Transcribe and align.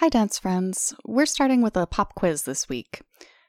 Hi, 0.00 0.08
dance 0.08 0.38
friends. 0.38 0.94
We're 1.04 1.26
starting 1.26 1.60
with 1.60 1.76
a 1.76 1.86
pop 1.86 2.14
quiz 2.14 2.44
this 2.44 2.70
week. 2.70 3.02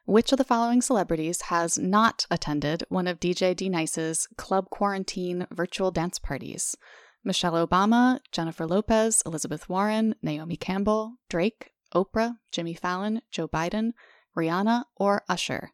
Which 0.03 0.33
of 0.33 0.37
the 0.37 0.43
following 0.43 0.81
celebrities 0.81 1.43
has 1.43 1.79
not 1.79 2.25
attended 2.29 2.83
one 2.89 3.07
of 3.07 3.21
DJ 3.21 3.55
D 3.55 3.69
Nice's 3.69 4.27
Club 4.35 4.69
Quarantine 4.69 5.47
virtual 5.49 5.91
dance 5.91 6.19
parties? 6.19 6.75
Michelle 7.23 7.65
Obama, 7.65 8.19
Jennifer 8.33 8.67
Lopez, 8.67 9.23
Elizabeth 9.25 9.69
Warren, 9.69 10.13
Naomi 10.21 10.57
Campbell, 10.57 11.13
Drake, 11.29 11.69
Oprah, 11.95 12.35
Jimmy 12.51 12.73
Fallon, 12.73 13.21
Joe 13.31 13.47
Biden, 13.47 13.91
Rihanna, 14.37 14.83
or 14.97 15.23
Usher? 15.29 15.71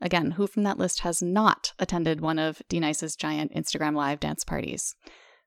Again, 0.00 0.32
who 0.32 0.48
from 0.48 0.64
that 0.64 0.76
list 0.76 1.02
has 1.02 1.22
not 1.22 1.72
attended 1.78 2.20
one 2.20 2.40
of 2.40 2.60
D 2.68 2.80
Nice's 2.80 3.14
giant 3.14 3.54
Instagram 3.54 3.94
Live 3.94 4.18
dance 4.18 4.42
parties? 4.42 4.96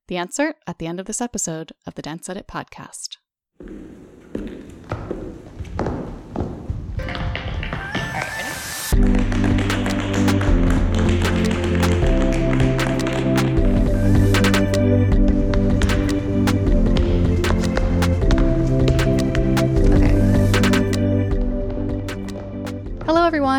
The 0.08 0.16
answer 0.16 0.54
at 0.66 0.80
the 0.80 0.88
end 0.88 1.02
of 1.02 1.06
this 1.06 1.20
episode 1.20 1.74
of 1.86 1.96
the 1.96 2.02
Dance 2.02 2.30
Edit 2.30 2.48
podcast. 2.48 3.18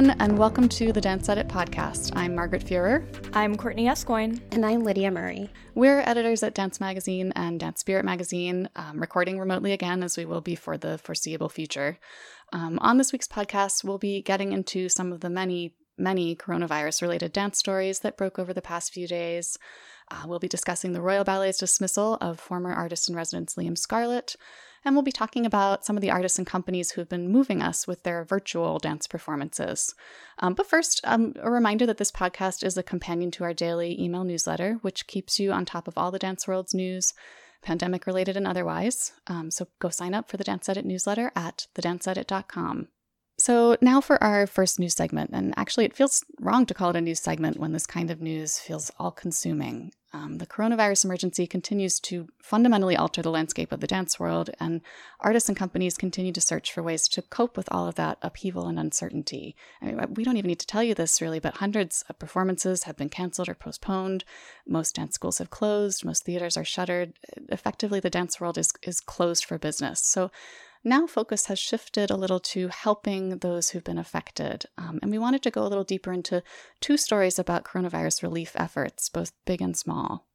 Everyone, 0.01 0.21
and 0.23 0.39
welcome 0.39 0.67
to 0.67 0.95
the 0.95 1.01
Dance 1.01 1.29
Edit 1.29 1.47
podcast. 1.47 2.17
I'm 2.17 2.35
Margaret 2.35 2.65
Fuhrer. 2.65 3.05
I'm 3.37 3.55
Courtney 3.55 3.87
Escoyne. 3.87 4.41
And 4.51 4.65
I'm 4.65 4.83
Lydia 4.83 5.11
Murray. 5.11 5.51
We're 5.75 6.01
editors 6.01 6.43
at 6.43 6.55
Dance 6.55 6.81
Magazine 6.81 7.35
and 7.37 7.61
Dance 7.61 7.81
Spirit 7.81 8.07
Magazine, 8.07 8.71
um, 8.77 8.99
recording 8.99 9.39
remotely 9.39 9.73
again 9.73 10.03
as 10.03 10.17
we 10.17 10.25
will 10.25 10.41
be 10.41 10.55
for 10.55 10.79
the 10.79 10.97
foreseeable 10.97 11.51
future. 11.51 11.99
Um, 12.55 12.79
on 12.81 12.97
this 12.97 13.13
week's 13.13 13.29
podcast, 13.29 13.85
we'll 13.85 13.99
be 13.99 14.23
getting 14.23 14.52
into 14.52 14.89
some 14.89 15.13
of 15.13 15.21
the 15.21 15.29
many, 15.29 15.74
many 15.99 16.35
coronavirus 16.35 17.02
related 17.02 17.35
dance 17.35 17.59
stories 17.59 17.99
that 17.99 18.17
broke 18.17 18.39
over 18.39 18.55
the 18.55 18.63
past 18.63 18.95
few 18.95 19.07
days. 19.07 19.59
Uh, 20.11 20.23
we'll 20.27 20.39
be 20.39 20.49
discussing 20.49 20.95
the 20.95 21.02
Royal 21.02 21.24
Ballet's 21.24 21.59
dismissal 21.59 22.17
of 22.23 22.41
former 22.41 22.73
artist 22.73 23.11
in 23.11 23.15
residence 23.15 23.55
Liam 23.55 23.77
Scarlett 23.77 24.35
and 24.85 24.95
we'll 24.95 25.03
be 25.03 25.13
talking 25.13 25.45
about 25.45 25.85
some 25.85 25.97
of 25.97 26.01
the 26.01 26.11
artists 26.11 26.39
and 26.39 26.47
companies 26.47 26.91
who 26.91 27.01
have 27.01 27.09
been 27.09 27.31
moving 27.31 27.63
us 27.63 27.87
with 27.87 28.03
their 28.03 28.25
virtual 28.25 28.79
dance 28.79 29.07
performances. 29.07 29.95
Um, 30.39 30.55
but 30.55 30.67
first, 30.67 31.01
um, 31.05 31.35
a 31.41 31.51
reminder 31.51 31.87
that 31.87 31.99
this 31.99 32.13
podcast 32.13 32.65
is 32.65 32.77
a 32.77 32.83
companion 32.83 33.31
to 33.33 33.45
our 33.45 33.55
daily 33.55 34.01
email 34.01 34.25
newsletter, 34.25 34.79
which 34.83 35.07
keeps 35.07 35.39
you 35.39 35.53
on 35.53 35.65
top 35.65 35.87
of 35.87 35.99
all 35.99 36.11
the 36.11 36.19
dance 36.19 36.49
world's 36.49 36.75
news, 36.75 37.13
pandemic 37.63 38.07
related 38.07 38.37
and 38.37 38.47
otherwise. 38.47 39.13
Um, 39.27 39.51
so 39.51 39.69
go 39.79 39.91
sign 39.91 40.15
up 40.15 40.31
for 40.31 40.37
the 40.37 40.45
Dance 40.45 40.69
Edit 40.69 40.85
newsletter 40.85 41.31
at 41.37 41.67
thedanceedit.com. 41.75 42.89
So, 43.41 43.79
now 43.80 44.02
for 44.02 44.23
our 44.23 44.46
first 44.46 44.79
news 44.79 44.93
segment. 44.93 45.30
And 45.33 45.55
actually, 45.57 45.87
it 45.87 45.96
feels 45.96 46.27
wrong 46.38 46.66
to 46.66 46.74
call 46.74 46.91
it 46.91 46.96
a 46.96 47.01
news 47.01 47.21
segment 47.21 47.59
when 47.59 47.73
this 47.73 47.87
kind 47.87 48.10
of 48.10 48.21
news 48.21 48.59
feels 48.59 48.93
all 48.99 49.10
consuming. 49.10 49.93
Um, 50.13 50.37
the 50.37 50.46
coronavirus 50.46 51.07
emergency 51.07 51.46
continues 51.46 52.01
to 52.01 52.29
fundamentally 52.43 52.96
alter 52.96 53.23
the 53.23 53.30
landscape 53.30 53.73
of 53.73 53.80
the 53.80 53.87
dance 53.87 54.21
world, 54.21 54.51
and 54.61 54.83
artists 55.21 55.49
and 55.49 55.57
companies 55.57 55.96
continue 55.96 56.33
to 56.33 56.41
search 56.41 56.71
for 56.71 56.83
ways 56.83 57.09
to 57.09 57.23
cope 57.23 57.57
with 57.57 57.68
all 57.73 57.88
of 57.88 57.95
that 57.95 58.18
upheaval 58.21 58.66
and 58.66 58.79
uncertainty. 58.79 59.57
I 59.80 59.87
mean, 59.87 60.15
we 60.15 60.24
don't 60.24 60.37
even 60.37 60.49
need 60.49 60.61
to 60.61 60.66
tell 60.66 60.83
you 60.83 60.95
this 60.95 61.23
really, 61.23 61.38
but 61.38 61.59
hundreds 61.59 62.05
of 62.11 62.18
performances 62.18 62.83
have 62.83 62.96
been 62.99 63.09
canceled 63.09 63.49
or 63.49 63.55
postponed. 63.55 64.25
Most 64.66 64.97
dance 64.97 65.15
schools 65.15 65.38
have 65.38 65.49
closed, 65.49 66.05
most 66.05 66.25
theaters 66.25 66.59
are 66.59 66.65
shuttered. 66.65 67.15
Effectively, 67.49 68.00
the 68.00 68.11
dance 68.11 68.38
world 68.38 68.59
is, 68.59 68.71
is 68.83 69.00
closed 69.00 69.47
for 69.47 69.56
business. 69.56 70.05
So, 70.05 70.31
now 70.84 71.06
focus 71.06 71.47
has 71.47 71.59
shifted 71.59 72.11
a 72.11 72.17
little 72.17 72.41
to 72.41 72.69
helping 72.69 73.39
those 73.39 73.71
who've 73.71 73.84
been 73.84 73.99
affected. 73.99 74.65
Um, 74.78 74.99
and 75.03 75.11
we 75.11 75.19
wanted 75.19 75.43
to 75.43 75.50
go 75.50 75.62
a 75.62 75.69
little 75.69 75.84
deeper 75.84 76.12
into 76.12 76.43
two 76.81 76.97
stories 76.97 77.39
about 77.39 77.65
coronavirus 77.65 78.23
relief 78.23 78.53
efforts, 78.55 79.09
both 79.09 79.33
big 79.45 79.61
and 79.61 79.77
small. 79.77 80.27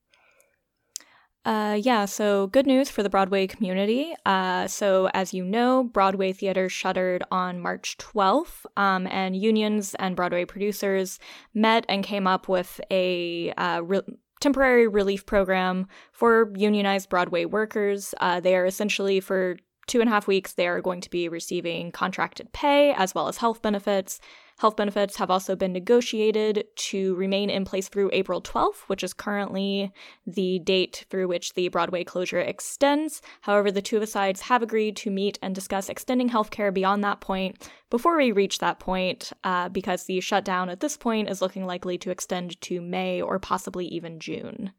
Uh, 1.45 1.77
yeah, 1.79 2.05
so 2.05 2.47
good 2.47 2.65
news 2.65 2.89
for 2.89 3.03
the 3.03 3.09
Broadway 3.09 3.45
community. 3.45 4.15
Uh, 4.25 4.67
so, 4.67 5.09
as 5.13 5.31
you 5.31 5.45
know, 5.45 5.83
Broadway 5.83 6.33
Theater 6.33 6.69
shuttered 6.69 7.23
on 7.29 7.59
March 7.59 7.97
12th, 7.99 8.65
um, 8.75 9.05
and 9.05 9.35
unions 9.35 9.93
and 9.99 10.15
Broadway 10.15 10.45
producers 10.45 11.19
met 11.53 11.85
and 11.87 12.03
came 12.03 12.25
up 12.25 12.47
with 12.47 12.81
a 12.89 13.51
uh, 13.57 13.81
re- 13.83 14.01
temporary 14.39 14.87
relief 14.87 15.27
program 15.27 15.87
for 16.11 16.51
unionized 16.55 17.09
Broadway 17.09 17.45
workers. 17.45 18.15
Uh, 18.19 18.39
they 18.39 18.55
are 18.55 18.65
essentially 18.65 19.19
for 19.19 19.57
two 19.87 20.01
and 20.01 20.09
a 20.09 20.13
half 20.13 20.27
weeks, 20.27 20.53
they 20.53 20.67
are 20.67 20.81
going 20.81 21.01
to 21.01 21.09
be 21.09 21.29
receiving 21.29 21.91
contracted 21.91 22.51
pay 22.53 22.93
as 22.93 23.13
well 23.13 23.27
as 23.27 23.37
health 23.37 23.61
benefits. 23.61 24.19
Health 24.57 24.77
benefits 24.77 25.17
have 25.17 25.29
also 25.29 25.53
been 25.55 25.73
negotiated 25.73 26.65
to 26.75 27.13
remain 27.15 27.49
in 27.49 27.65
place 27.65 27.89
through 27.89 28.09
April 28.13 28.41
12th, 28.41 28.83
which 28.87 29.03
is 29.03 29.13
currently 29.13 29.91
the 30.25 30.59
date 30.59 31.05
through 31.09 31.27
which 31.27 31.53
the 31.55 31.67
Broadway 31.67 32.05
closure 32.05 32.39
extends. 32.39 33.21
However, 33.41 33.69
the 33.69 33.81
two 33.81 33.97
of 33.97 34.01
the 34.01 34.07
sides 34.07 34.41
have 34.41 34.63
agreed 34.63 34.95
to 34.97 35.11
meet 35.11 35.37
and 35.41 35.53
discuss 35.53 35.89
extending 35.89 36.29
healthcare 36.29 36.73
beyond 36.73 37.03
that 37.03 37.19
point 37.19 37.69
before 37.89 38.15
we 38.17 38.31
reach 38.31 38.59
that 38.59 38.79
point, 38.79 39.33
uh, 39.43 39.67
because 39.69 40.05
the 40.05 40.21
shutdown 40.21 40.69
at 40.69 40.79
this 40.79 40.95
point 40.95 41.29
is 41.29 41.41
looking 41.41 41.65
likely 41.65 41.97
to 41.97 42.09
extend 42.09 42.59
to 42.61 42.79
May 42.79 43.21
or 43.21 43.39
possibly 43.39 43.85
even 43.87 44.19
June. 44.19 44.71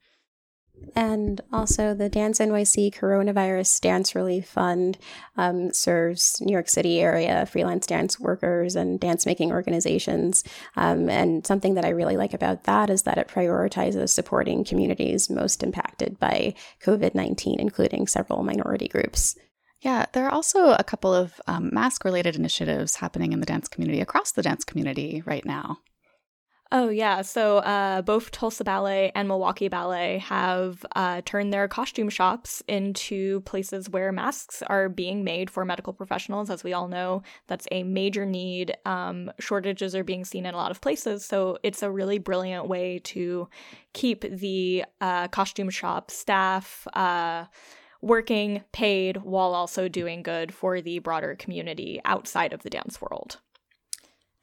And 0.95 1.43
also, 1.53 1.93
the 1.93 2.09
Dance 2.09 2.39
NYC 2.39 2.95
Coronavirus 2.95 3.81
Dance 3.83 4.15
Relief 4.15 4.49
Fund 4.49 4.97
um, 5.37 5.73
serves 5.73 6.41
New 6.41 6.53
York 6.53 6.69
City 6.69 7.01
area 7.01 7.45
freelance 7.45 7.87
dance 7.87 8.19
workers 8.19 8.75
and 8.75 8.99
dance 8.99 9.27
making 9.27 9.53
organizations. 9.53 10.43
Um, 10.75 11.11
and 11.11 11.47
something 11.47 11.75
that 11.75 11.85
I 11.85 11.91
really 11.91 12.17
like 12.17 12.33
about 12.33 12.65
that 12.65 12.89
is 12.89 13.03
that 13.03 13.19
it 13.19 13.29
prioritizes 13.29 14.09
supporting 14.09 14.65
communities 14.65 15.29
most 15.29 15.63
impacted 15.63 16.19
by 16.19 16.55
COVID 16.83 17.15
19, 17.15 17.61
including 17.61 18.07
several 18.07 18.43
minority 18.43 18.89
groups. 18.89 19.37
Yeah, 19.83 20.07
there 20.15 20.25
are 20.25 20.33
also 20.33 20.73
a 20.73 20.85
couple 20.85 21.13
of 21.13 21.41
um, 21.47 21.71
mask 21.73 22.05
related 22.05 22.37
initiatives 22.37 22.97
happening 22.97 23.33
in 23.33 23.41
the 23.41 23.47
dance 23.47 23.69
community, 23.69 24.01
across 24.01 24.33
the 24.33 24.43
dance 24.43 24.65
community 24.65 25.23
right 25.27 25.45
now. 25.45 25.79
Oh, 26.73 26.89
yeah. 26.89 27.23
So 27.23 27.59
uh, 27.59 28.03
both 28.03 28.33
Tulsa 28.33 28.65
Ballet 28.65 29.13
and 29.15 29.29
Milwaukee 29.29 29.69
Ballet 29.69 30.19
have 30.19 30.85
uh, 30.97 31.23
turned 31.25 31.53
their 31.53 31.69
costume 31.69 32.09
shops 32.09 32.61
into 32.67 33.41
places 33.43 33.89
where 33.89 34.11
masks 34.11 34.63
are 34.67 34.89
being 34.89 35.23
made 35.23 35.49
for 35.49 35.65
medical 35.65 35.93
professionals. 35.93 36.51
As 36.51 36.65
we 36.65 36.73
all 36.73 36.89
know, 36.89 37.23
that's 37.47 37.69
a 37.71 37.85
major 37.85 38.27
need. 38.27 38.77
Um, 38.85 39.31
shortages 39.39 39.95
are 39.95 40.03
being 40.03 40.25
seen 40.25 40.45
in 40.45 40.55
a 40.55 40.57
lot 40.57 40.73
of 40.73 40.81
places. 40.81 41.25
So 41.25 41.57
it's 41.63 41.85
a 41.85 41.91
really 41.91 42.19
brilliant 42.19 42.67
way 42.67 42.99
to 43.05 43.49
keep 43.93 44.23
the 44.23 44.85
uh, 45.01 45.29
costume 45.29 45.71
shop 45.71 46.11
staff 46.11 46.89
uh, 46.95 47.45
working, 48.03 48.65
paid, 48.73 49.19
while 49.19 49.55
also 49.55 49.89
doing 49.89 50.25
good 50.25 50.53
for 50.53 50.81
the 50.81 50.99
broader 50.99 51.37
community 51.37 52.01
outside 52.05 52.53
of 52.53 52.65
the 52.65 52.71
dance 52.71 53.01
world. 53.01 53.39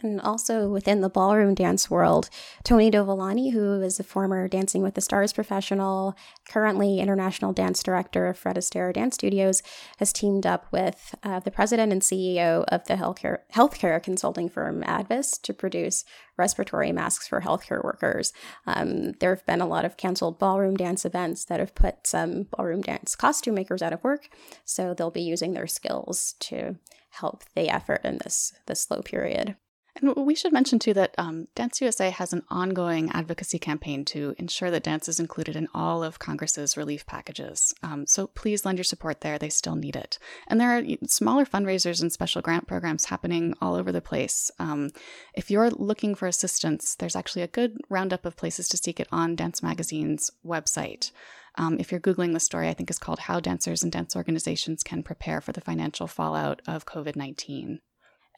And 0.04 0.20
also 0.20 0.68
within 0.68 1.00
the 1.00 1.10
ballroom 1.10 1.56
dance 1.56 1.90
world, 1.90 2.30
Tony 2.66 2.92
Dovolani, 2.92 3.54
who 3.54 3.82
is 3.82 4.00
a 4.00 4.04
former 4.04 4.50
Dancing 4.50 4.84
with 4.84 4.96
the 4.96 5.02
Stars 5.02 5.32
professional, 5.32 6.16
currently 6.48 7.00
international 7.00 7.54
dance 7.54 7.82
director 7.82 8.28
of 8.28 8.38
Fred 8.38 8.58
Astaire 8.58 8.94
Dance 8.94 9.16
Studios, 9.16 9.64
has 10.00 10.12
teamed 10.12 10.46
up 10.46 10.68
with 10.74 11.16
uh, 11.24 11.40
the 11.40 11.52
president 11.52 11.94
and 11.94 12.02
CEO 12.02 12.66
of 12.68 12.84
the 12.86 12.96
healthcare, 12.96 13.40
healthcare 13.54 14.04
consulting 14.04 14.50
firm 14.50 14.84
Advis 14.84 15.42
to 15.42 15.54
produce 15.54 16.04
respiratory 16.38 16.92
masks 16.92 17.28
for 17.28 17.40
healthcare 17.40 17.82
workers. 17.82 18.34
Um, 18.68 19.14
there 19.22 19.34
have 19.34 19.46
been 19.46 19.62
a 19.62 19.68
lot 19.68 19.86
of 19.86 19.96
canceled 19.96 20.38
ballroom 20.38 20.76
dance 20.76 21.06
events 21.06 21.46
that 21.46 21.62
have 21.62 21.76
put 21.76 22.08
some 22.08 22.48
ballroom 22.52 22.82
dance 22.82 23.16
costume 23.16 23.56
makers 23.56 23.82
out 23.82 23.94
of 23.94 24.04
work, 24.04 24.28
so 24.66 24.94
they'll 24.94 25.12
be 25.12 25.22
using 25.22 25.54
their 25.54 25.68
skills 25.68 26.36
to 26.42 26.76
help 27.12 27.44
the 27.56 27.70
effort 27.70 28.02
in 28.04 28.18
this 28.18 28.54
this 28.66 28.82
slow 28.82 29.02
period. 29.02 29.56
And 29.96 30.16
we 30.16 30.34
should 30.34 30.52
mention 30.52 30.80
too 30.80 30.94
that 30.96 31.14
um, 31.20 31.48
Dance 31.54 31.80
USA 31.80 32.10
has 32.10 32.34
an 32.34 32.44
ongoing 32.50 33.12
advocacy 33.12 33.60
campaign 33.60 34.04
to 34.06 34.34
ensure 34.40 34.72
that 34.72 34.84
dance 34.84 35.08
is 35.08 35.20
included 35.20 35.56
in 35.56 35.68
all 35.74 36.04
of 36.04 36.18
Congress's 36.18 36.76
relief 36.76 37.06
packages. 37.06 37.76
Um, 37.84 38.08
so 38.08 38.28
please 38.28 38.66
lend 38.66 38.80
your 38.80 38.86
support 38.86 39.22
there; 39.22 39.38
they 39.38 39.50
still 39.50 39.76
need 39.76 39.96
it. 39.96 40.18
And 40.48 40.60
there 40.60 40.76
are 40.76 40.84
smaller 41.06 41.46
fundraisers 41.46 42.02
and 42.02 42.12
special 42.12 42.42
grant 42.42 42.68
programs 42.68 43.06
happening 43.06 43.54
all 43.62 43.76
over 43.76 43.92
the 43.92 44.02
place. 44.02 44.50
Um, 44.58 44.90
if 45.36 45.52
you're 45.52 45.70
looking 45.70 46.16
for 46.16 46.28
assistance, 46.28 46.96
there's 46.96 47.16
actually 47.16 47.44
a 47.44 47.48
good 47.48 47.78
roundup 47.88 48.26
of 48.26 48.36
places 48.36 48.68
to 48.70 48.78
seek 48.78 49.00
it 49.00 49.08
on 49.12 49.36
Dance 49.36 49.62
Magazine's 49.62 50.32
website. 50.44 51.12
Um, 51.56 51.78
if 51.80 51.92
you're 51.92 52.02
Googling 52.02 52.34
the 52.34 52.40
story, 52.40 52.68
I 52.68 52.74
think 52.74 52.90
is 52.90 52.98
called 52.98 53.20
How 53.20 53.40
Dancers 53.40 53.84
and 53.84 53.92
Dance 53.92 54.16
Organizations 54.16 54.82
Can 54.82 55.04
Prepare 55.04 55.40
for 55.40 55.52
the 55.52 55.62
Financial 55.62 56.08
Fallout 56.08 56.64
of 56.66 56.88
COVID 56.88 57.16
19. 57.16 57.80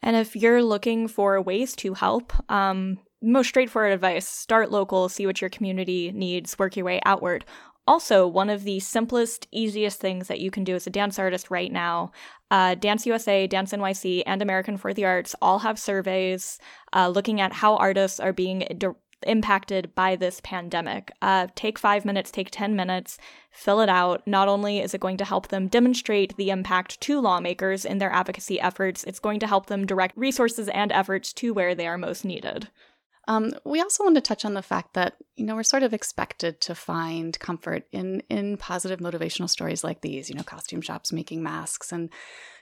And 0.06 0.14
if 0.14 0.36
you're 0.36 0.62
looking 0.62 1.08
for 1.08 1.42
ways 1.42 1.74
to 1.76 1.94
help, 1.94 2.32
um, 2.48 3.00
most 3.20 3.48
straightforward 3.48 3.92
advice 3.92 4.28
start 4.28 4.70
local, 4.70 5.08
see 5.08 5.26
what 5.26 5.40
your 5.40 5.50
community 5.50 6.12
needs, 6.14 6.56
work 6.60 6.76
your 6.76 6.86
way 6.86 7.00
outward. 7.04 7.44
also, 7.88 8.26
one 8.26 8.50
of 8.50 8.64
the 8.64 8.80
simplest, 8.80 9.46
easiest 9.52 10.00
things 10.00 10.26
that 10.28 10.40
you 10.40 10.50
can 10.50 10.64
do 10.64 10.74
as 10.74 10.86
a 10.86 10.90
dance 10.90 11.18
artist 11.18 11.50
right 11.50 11.72
now, 11.72 12.10
uh, 12.50 12.74
Dance 12.76 13.06
USA, 13.06 13.46
Dance 13.46 13.72
NYC, 13.72 14.22
and 14.26 14.42
American 14.42 14.76
for 14.76 14.92
the 14.94 15.04
Arts 15.04 15.34
all 15.42 15.60
have 15.60 15.78
surveys 15.78 16.58
uh, 16.92 17.08
looking 17.08 17.40
at 17.40 17.52
how 17.52 17.76
artists 17.76 18.18
are 18.20 18.32
being 18.32 18.64
impacted 19.26 19.94
by 19.94 20.16
this 20.16 20.40
pandemic. 20.42 21.12
Uh, 21.20 21.48
take 21.54 21.78
five 21.78 22.04
minutes, 22.04 22.30
take 22.30 22.50
10 22.50 22.74
minutes, 22.74 23.18
fill 23.50 23.80
it 23.80 23.88
out. 23.88 24.26
Not 24.26 24.48
only 24.48 24.78
is 24.78 24.94
it 24.94 25.00
going 25.00 25.16
to 25.18 25.24
help 25.24 25.48
them 25.48 25.68
demonstrate 25.68 26.36
the 26.36 26.50
impact 26.50 27.00
to 27.02 27.20
lawmakers 27.20 27.84
in 27.84 27.98
their 27.98 28.12
advocacy 28.12 28.60
efforts, 28.60 29.04
it's 29.04 29.18
going 29.18 29.40
to 29.40 29.46
help 29.46 29.66
them 29.66 29.86
direct 29.86 30.16
resources 30.16 30.68
and 30.68 30.92
efforts 30.92 31.32
to 31.34 31.52
where 31.52 31.74
they 31.74 31.86
are 31.86 31.98
most 31.98 32.24
needed. 32.24 32.68
Um, 33.28 33.54
we 33.64 33.80
also 33.80 34.04
want 34.04 34.14
to 34.14 34.20
touch 34.20 34.44
on 34.44 34.54
the 34.54 34.62
fact 34.62 34.94
that 34.94 35.16
you 35.34 35.44
know 35.44 35.56
we're 35.56 35.64
sort 35.64 35.82
of 35.82 35.92
expected 35.92 36.60
to 36.62 36.74
find 36.74 37.38
comfort 37.40 37.86
in 37.90 38.22
in 38.28 38.56
positive 38.56 39.00
motivational 39.00 39.50
stories 39.50 39.82
like 39.82 40.00
these. 40.00 40.28
You 40.28 40.36
know, 40.36 40.44
costume 40.44 40.80
shops 40.80 41.12
making 41.12 41.42
masks, 41.42 41.92
and 41.92 42.10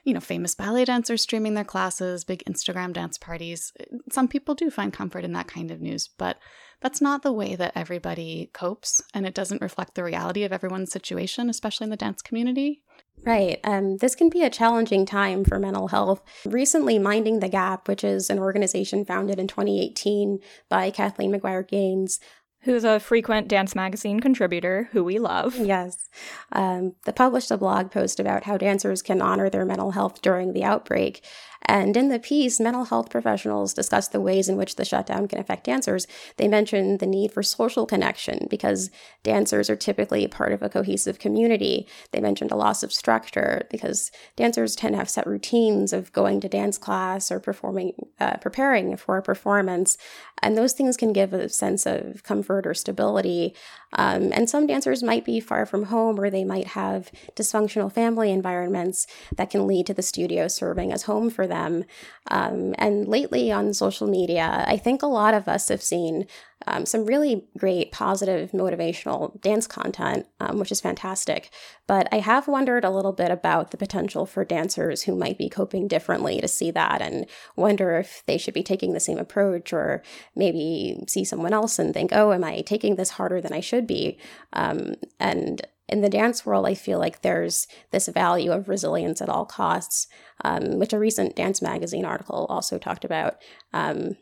you 0.03 0.13
know, 0.13 0.19
famous 0.19 0.55
ballet 0.55 0.85
dancers 0.85 1.21
streaming 1.21 1.53
their 1.53 1.63
classes, 1.63 2.23
big 2.23 2.43
Instagram 2.45 2.93
dance 2.93 3.17
parties. 3.17 3.73
Some 4.11 4.27
people 4.27 4.55
do 4.55 4.71
find 4.71 4.91
comfort 4.91 5.23
in 5.23 5.33
that 5.33 5.47
kind 5.47 5.69
of 5.69 5.81
news, 5.81 6.07
but 6.07 6.37
that's 6.81 7.01
not 7.01 7.21
the 7.21 7.33
way 7.33 7.55
that 7.55 7.73
everybody 7.75 8.49
copes, 8.53 9.01
and 9.13 9.25
it 9.25 9.33
doesn't 9.33 9.61
reflect 9.61 9.95
the 9.95 10.03
reality 10.03 10.43
of 10.43 10.51
everyone's 10.51 10.91
situation, 10.91 11.49
especially 11.49 11.85
in 11.85 11.91
the 11.91 11.97
dance 11.97 12.21
community. 12.21 12.81
Right. 13.25 13.59
Um, 13.63 13.97
this 13.97 14.13
can 14.13 14.29
be 14.29 14.43
a 14.43 14.51
challenging 14.51 15.05
time 15.05 15.43
for 15.43 15.57
mental 15.57 15.87
health. 15.87 16.21
Recently, 16.45 16.99
Minding 16.99 17.39
the 17.39 17.49
Gap, 17.49 17.87
which 17.87 18.03
is 18.03 18.29
an 18.29 18.37
organization 18.37 19.03
founded 19.03 19.39
in 19.39 19.47
2018 19.47 20.39
by 20.69 20.91
Kathleen 20.91 21.33
McGuire 21.33 21.67
Gaines, 21.67 22.19
who's 22.61 22.83
a 22.83 22.99
frequent 22.99 23.47
dance 23.47 23.75
magazine 23.75 24.19
contributor 24.19 24.89
who 24.91 25.03
we 25.03 25.17
love. 25.17 25.55
Yes. 25.57 26.09
Um, 26.51 26.95
they 27.05 27.11
published 27.11 27.51
a 27.51 27.57
blog 27.57 27.91
post 27.91 28.19
about 28.19 28.43
how 28.43 28.57
dancers 28.57 29.01
can 29.01 29.21
honor 29.21 29.49
their 29.49 29.65
mental 29.65 29.91
health 29.91 30.21
during 30.21 30.53
the 30.53 30.63
outbreak. 30.63 31.23
And 31.67 31.97
in 31.97 32.09
the 32.09 32.19
piece, 32.19 32.59
mental 32.59 32.85
health 32.85 33.09
professionals 33.09 33.73
discuss 33.73 34.07
the 34.07 34.21
ways 34.21 34.47
in 34.47 34.55
which 34.55 34.75
the 34.75 34.85
shutdown 34.85 35.27
can 35.27 35.39
affect 35.39 35.65
dancers. 35.65 36.07
They 36.37 36.47
mention 36.47 36.97
the 36.97 37.07
need 37.07 37.31
for 37.31 37.43
social 37.43 37.85
connection 37.85 38.47
because 38.49 38.91
dancers 39.23 39.69
are 39.69 39.75
typically 39.75 40.27
part 40.27 40.51
of 40.51 40.61
a 40.61 40.69
cohesive 40.69 41.19
community. 41.19 41.87
They 42.11 42.21
mentioned 42.21 42.51
a 42.51 42.55
loss 42.55 42.83
of 42.83 42.93
structure 42.93 43.67
because 43.71 44.11
dancers 44.35 44.75
tend 44.75 44.93
to 44.93 44.99
have 44.99 45.09
set 45.09 45.25
routines 45.25 45.91
of 45.91 46.13
going 46.13 46.39
to 46.41 46.49
dance 46.49 46.77
class 46.77 47.31
or 47.31 47.39
performing, 47.39 47.93
uh, 48.19 48.37
preparing 48.37 48.95
for 48.95 49.17
a 49.17 49.23
performance. 49.23 49.97
And 50.41 50.57
those 50.57 50.73
things 50.73 50.97
can 50.97 51.13
give 51.13 51.33
a 51.33 51.49
sense 51.49 51.85
of 51.85 52.23
comfort 52.23 52.67
or 52.67 52.73
stability. 52.73 53.55
Um, 53.95 54.31
and 54.33 54.49
some 54.49 54.67
dancers 54.67 55.01
might 55.01 55.25
be 55.25 55.39
far 55.39 55.65
from 55.65 55.83
home 55.83 56.19
or 56.19 56.29
they 56.29 56.43
might 56.43 56.67
have 56.67 57.11
dysfunctional 57.35 57.91
family 57.91 58.31
environments 58.31 59.07
that 59.35 59.49
can 59.49 59.67
lead 59.67 59.87
to 59.87 59.93
the 59.93 60.01
studio 60.01 60.47
serving 60.47 60.91
as 60.91 61.03
home 61.03 61.29
for 61.29 61.47
them. 61.47 61.85
Um, 62.29 62.75
and 62.77 63.07
lately 63.07 63.51
on 63.51 63.73
social 63.73 64.07
media, 64.07 64.65
I 64.67 64.77
think 64.77 65.01
a 65.01 65.07
lot 65.07 65.33
of 65.33 65.47
us 65.47 65.69
have 65.69 65.81
seen 65.81 66.27
um, 66.67 66.85
some 66.85 67.05
really 67.05 67.47
great, 67.57 67.91
positive, 67.91 68.51
motivational 68.51 69.39
dance 69.41 69.67
content, 69.67 70.25
um, 70.39 70.57
which 70.57 70.71
is 70.71 70.81
fantastic. 70.81 71.51
But 71.85 72.07
I 72.11 72.19
have 72.19 72.47
wondered 72.47 72.83
a 72.83 72.89
little 72.89 73.11
bit 73.11 73.29
about 73.29 73.71
the 73.71 73.77
potential 73.77 74.25
for 74.25 74.43
dancers 74.43 75.03
who 75.03 75.15
might 75.15 75.37
be 75.37 75.49
coping 75.49 75.87
differently 75.87 76.41
to 76.41 76.47
see 76.47 76.71
that 76.71 77.01
and 77.01 77.27
wonder 77.55 77.97
if 77.97 78.23
they 78.25 78.37
should 78.37 78.53
be 78.53 78.63
taking 78.63 78.93
the 78.93 78.99
same 78.99 79.17
approach 79.17 79.73
or 79.73 80.01
maybe 80.35 81.03
see 81.07 81.23
someone 81.23 81.53
else 81.53 81.77
and 81.77 81.93
think, 81.93 82.11
oh, 82.13 82.33
am 82.33 82.43
I 82.43 82.61
taking 82.61 82.95
this 82.95 83.11
harder 83.11 83.41
than 83.41 83.53
I 83.53 83.59
should 83.59 83.85
be? 83.85 84.17
Um, 84.53 84.95
and 85.19 85.61
in 85.87 86.01
the 86.01 86.09
dance 86.09 86.45
world, 86.45 86.65
I 86.65 86.73
feel 86.73 86.97
like 86.97 87.21
there's 87.21 87.67
this 87.91 88.07
value 88.07 88.51
of 88.51 88.67
resilience 88.67 89.21
at 89.21 89.29
all 89.29 89.45
costs, 89.45 90.07
um, 90.43 90.79
which 90.79 90.93
a 90.93 90.99
recent 90.99 91.35
dance 91.35 91.61
magazine 91.61 92.05
article 92.05 92.47
also 92.49 92.79
talked 92.79 93.05
about. 93.05 93.35
Um, 93.71 94.17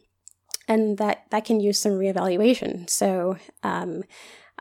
and 0.68 0.98
that, 0.98 1.26
that 1.30 1.46
can 1.46 1.60
use 1.60 1.80
some 1.80 1.94
reevaluation. 1.94 2.90
So 2.90 3.38
um, 3.64 4.04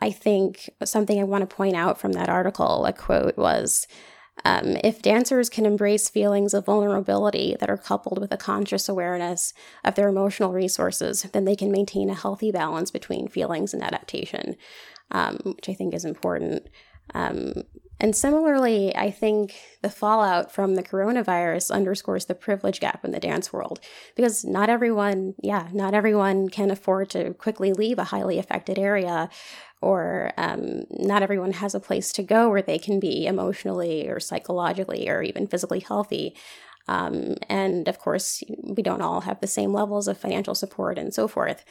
I 0.00 0.10
think 0.10 0.70
something 0.84 1.20
I 1.20 1.24
want 1.24 1.48
to 1.48 1.56
point 1.56 1.76
out 1.76 2.00
from 2.00 2.12
that 2.12 2.28
article, 2.28 2.84
a 2.86 2.92
quote 2.92 3.36
was, 3.36 3.86
um, 4.44 4.76
if 4.82 5.02
dancers 5.02 5.48
can 5.48 5.66
embrace 5.66 6.08
feelings 6.08 6.54
of 6.54 6.64
vulnerability 6.64 7.56
that 7.60 7.70
are 7.70 7.76
coupled 7.76 8.18
with 8.18 8.32
a 8.32 8.36
conscious 8.36 8.88
awareness 8.88 9.52
of 9.84 9.94
their 9.94 10.08
emotional 10.08 10.52
resources, 10.52 11.22
then 11.32 11.44
they 11.44 11.54
can 11.54 11.70
maintain 11.70 12.10
a 12.10 12.14
healthy 12.14 12.50
balance 12.50 12.90
between 12.90 13.28
feelings 13.28 13.72
and 13.72 13.82
adaptation, 13.82 14.56
um, 15.10 15.38
which 15.44 15.68
I 15.68 15.74
think 15.74 15.94
is 15.94 16.04
important. 16.04 16.68
Um, 17.14 17.52
and 18.02 18.16
similarly, 18.16 18.94
I 18.96 19.12
think 19.12 19.54
the 19.80 19.88
fallout 19.88 20.50
from 20.50 20.74
the 20.74 20.82
coronavirus 20.82 21.70
underscores 21.70 22.24
the 22.24 22.34
privilege 22.34 22.80
gap 22.80 23.04
in 23.04 23.12
the 23.12 23.20
dance 23.20 23.52
world 23.52 23.78
because 24.16 24.44
not 24.44 24.68
everyone, 24.68 25.34
yeah, 25.40 25.68
not 25.72 25.94
everyone 25.94 26.48
can 26.48 26.72
afford 26.72 27.10
to 27.10 27.32
quickly 27.34 27.72
leave 27.72 28.00
a 28.00 28.04
highly 28.04 28.40
affected 28.40 28.76
area, 28.76 29.30
or 29.80 30.32
um, 30.36 30.82
not 30.90 31.22
everyone 31.22 31.52
has 31.52 31.76
a 31.76 31.80
place 31.80 32.10
to 32.12 32.24
go 32.24 32.50
where 32.50 32.60
they 32.60 32.78
can 32.78 32.98
be 32.98 33.24
emotionally 33.24 34.08
or 34.08 34.18
psychologically 34.18 35.08
or 35.08 35.22
even 35.22 35.46
physically 35.46 35.80
healthy. 35.80 36.34
Um, 36.88 37.36
and 37.48 37.86
of 37.86 38.00
course, 38.00 38.42
we 38.64 38.82
don't 38.82 39.00
all 39.00 39.20
have 39.20 39.40
the 39.40 39.46
same 39.46 39.72
levels 39.72 40.08
of 40.08 40.18
financial 40.18 40.56
support 40.56 40.98
and 40.98 41.14
so 41.14 41.28
forth. 41.28 41.64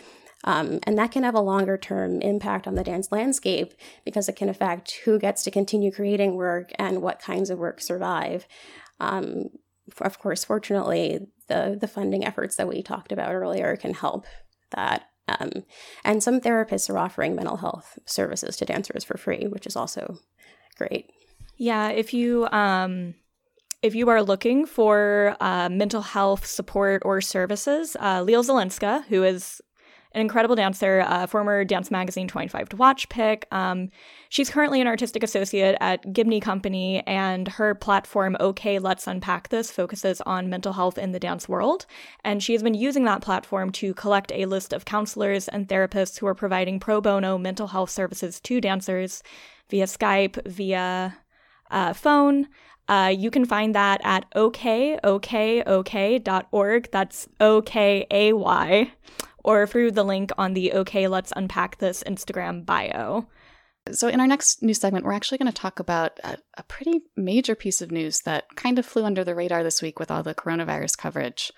Um, 0.43 0.79
and 0.83 0.97
that 0.97 1.11
can 1.11 1.23
have 1.23 1.35
a 1.35 1.41
longer 1.41 1.77
term 1.77 2.21
impact 2.21 2.67
on 2.67 2.75
the 2.75 2.83
dance 2.83 3.11
landscape 3.11 3.73
because 4.05 4.27
it 4.27 4.35
can 4.35 4.49
affect 4.49 4.99
who 5.05 5.19
gets 5.19 5.43
to 5.43 5.51
continue 5.51 5.91
creating 5.91 6.35
work 6.35 6.71
and 6.79 7.01
what 7.01 7.19
kinds 7.19 7.49
of 7.49 7.59
work 7.59 7.81
survive. 7.81 8.47
Um, 8.99 9.49
of 9.99 10.19
course, 10.19 10.43
fortunately, 10.43 11.27
the, 11.47 11.77
the 11.79 11.87
funding 11.87 12.25
efforts 12.25 12.55
that 12.55 12.67
we 12.67 12.81
talked 12.81 13.11
about 13.11 13.33
earlier 13.33 13.75
can 13.75 13.93
help 13.93 14.25
that. 14.71 15.03
Um, 15.27 15.51
and 16.03 16.23
some 16.23 16.41
therapists 16.41 16.89
are 16.89 16.97
offering 16.97 17.35
mental 17.35 17.57
health 17.57 17.99
services 18.05 18.57
to 18.57 18.65
dancers 18.65 19.03
for 19.03 19.17
free, 19.17 19.47
which 19.47 19.67
is 19.67 19.75
also 19.75 20.17
great. 20.77 21.11
Yeah, 21.57 21.89
if 21.89 22.13
you 22.13 22.47
um, 22.51 23.13
if 23.81 23.95
you 23.95 24.09
are 24.09 24.21
looking 24.21 24.65
for 24.65 25.35
uh, 25.39 25.69
mental 25.69 26.01
health 26.01 26.45
support 26.45 27.01
or 27.05 27.21
services, 27.21 27.95
uh, 27.99 28.21
Leo 28.23 28.41
Zelenska, 28.41 29.03
who 29.05 29.23
is 29.23 29.61
an 30.13 30.21
incredible 30.21 30.55
dancer, 30.55 31.03
uh, 31.07 31.25
former 31.25 31.63
Dance 31.63 31.89
Magazine 31.89 32.27
25 32.27 32.69
to 32.69 32.75
Watch 32.75 33.07
pick. 33.09 33.47
Um, 33.51 33.89
she's 34.29 34.49
currently 34.49 34.81
an 34.81 34.87
artistic 34.87 35.23
associate 35.23 35.77
at 35.79 36.11
Gibney 36.11 36.41
Company, 36.41 37.01
and 37.07 37.47
her 37.47 37.75
platform, 37.75 38.35
OK, 38.39 38.79
Let's 38.79 39.07
Unpack 39.07 39.49
This, 39.49 39.71
focuses 39.71 40.21
on 40.21 40.49
mental 40.49 40.73
health 40.73 40.97
in 40.97 41.11
the 41.11 41.19
dance 41.19 41.47
world. 41.47 41.85
And 42.23 42.43
she 42.43 42.53
has 42.53 42.61
been 42.61 42.73
using 42.73 43.05
that 43.05 43.21
platform 43.21 43.71
to 43.73 43.93
collect 43.93 44.31
a 44.33 44.45
list 44.45 44.73
of 44.73 44.85
counselors 44.85 45.47
and 45.47 45.67
therapists 45.67 46.19
who 46.19 46.27
are 46.27 46.35
providing 46.35 46.79
pro 46.79 46.99
bono 46.99 47.37
mental 47.37 47.67
health 47.67 47.89
services 47.89 48.39
to 48.41 48.59
dancers 48.59 49.23
via 49.69 49.85
Skype, 49.85 50.45
via 50.45 51.17
uh, 51.69 51.93
phone. 51.93 52.47
Uh, 52.87 53.13
you 53.15 53.31
can 53.31 53.45
find 53.45 53.73
that 53.73 54.01
at 54.03 54.29
okokok.org. 54.35 54.99
OK, 55.05 55.63
OK, 55.65 56.19
That's 56.91 57.29
O 57.39 57.61
K 57.61 58.05
A 58.11 58.33
Y 58.33 58.91
or 59.43 59.65
through 59.67 59.91
the 59.91 60.03
link 60.03 60.31
on 60.37 60.53
the 60.53 60.71
OK, 60.73 61.07
Let's 61.07 61.33
Unpack 61.35 61.77
This 61.77 62.03
Instagram 62.03 62.65
bio. 62.65 63.27
So, 63.91 64.07
in 64.07 64.19
our 64.19 64.27
next 64.27 64.61
news 64.61 64.79
segment, 64.79 65.05
we're 65.05 65.13
actually 65.13 65.39
going 65.39 65.51
to 65.51 65.61
talk 65.61 65.79
about 65.79 66.19
a, 66.23 66.37
a, 66.55 66.63
pretty 66.63 67.01
major 67.17 67.55
piece 67.55 67.81
of 67.81 67.91
news 67.91 68.21
that 68.21 68.55
kind 68.55 68.77
of 68.77 68.85
flew 68.85 69.05
under 69.05 69.23
the 69.23 69.33
radar 69.33 69.63
this 69.63 69.81
week 69.81 69.99
with 69.99 70.11
all 70.11 70.21
the 70.21 70.35
coronavirus 70.35 70.97
coverage. 70.97 71.51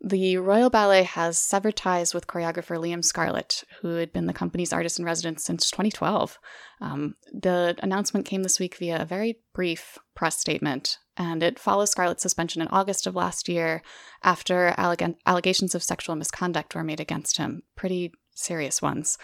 The 0.00 0.36
Royal 0.36 0.68
Ballet 0.68 1.04
has 1.04 1.38
severed 1.38 1.76
ties 1.76 2.12
with 2.12 2.26
choreographer 2.26 2.78
Liam 2.78 3.04
Scarlett, 3.04 3.64
who 3.80 3.96
had 3.96 4.12
been 4.12 4.26
the 4.26 4.32
company's 4.32 4.72
artist 4.72 4.98
in 4.98 5.04
residence 5.04 5.44
since 5.44 5.70
2012. 5.70 6.38
Um, 6.80 7.14
the 7.32 7.76
announcement 7.82 8.26
came 8.26 8.42
this 8.42 8.60
week 8.60 8.76
via 8.76 9.00
a 9.00 9.06
very 9.06 9.40
brief 9.54 9.98
press 10.14 10.38
statement, 10.38 10.98
and 11.16 11.42
it 11.42 11.58
follows 11.58 11.90
Scarlett's 11.90 12.22
suspension 12.22 12.60
in 12.60 12.68
August 12.68 13.06
of 13.06 13.16
last 13.16 13.48
year 13.48 13.82
after 14.22 14.74
alleg- 14.76 15.16
allegations 15.24 15.74
of 15.74 15.82
sexual 15.82 16.14
misconduct 16.14 16.74
were 16.74 16.84
made 16.84 17.00
against 17.00 17.38
him, 17.38 17.62
pretty 17.74 18.12
serious 18.34 18.82
ones. 18.82 19.16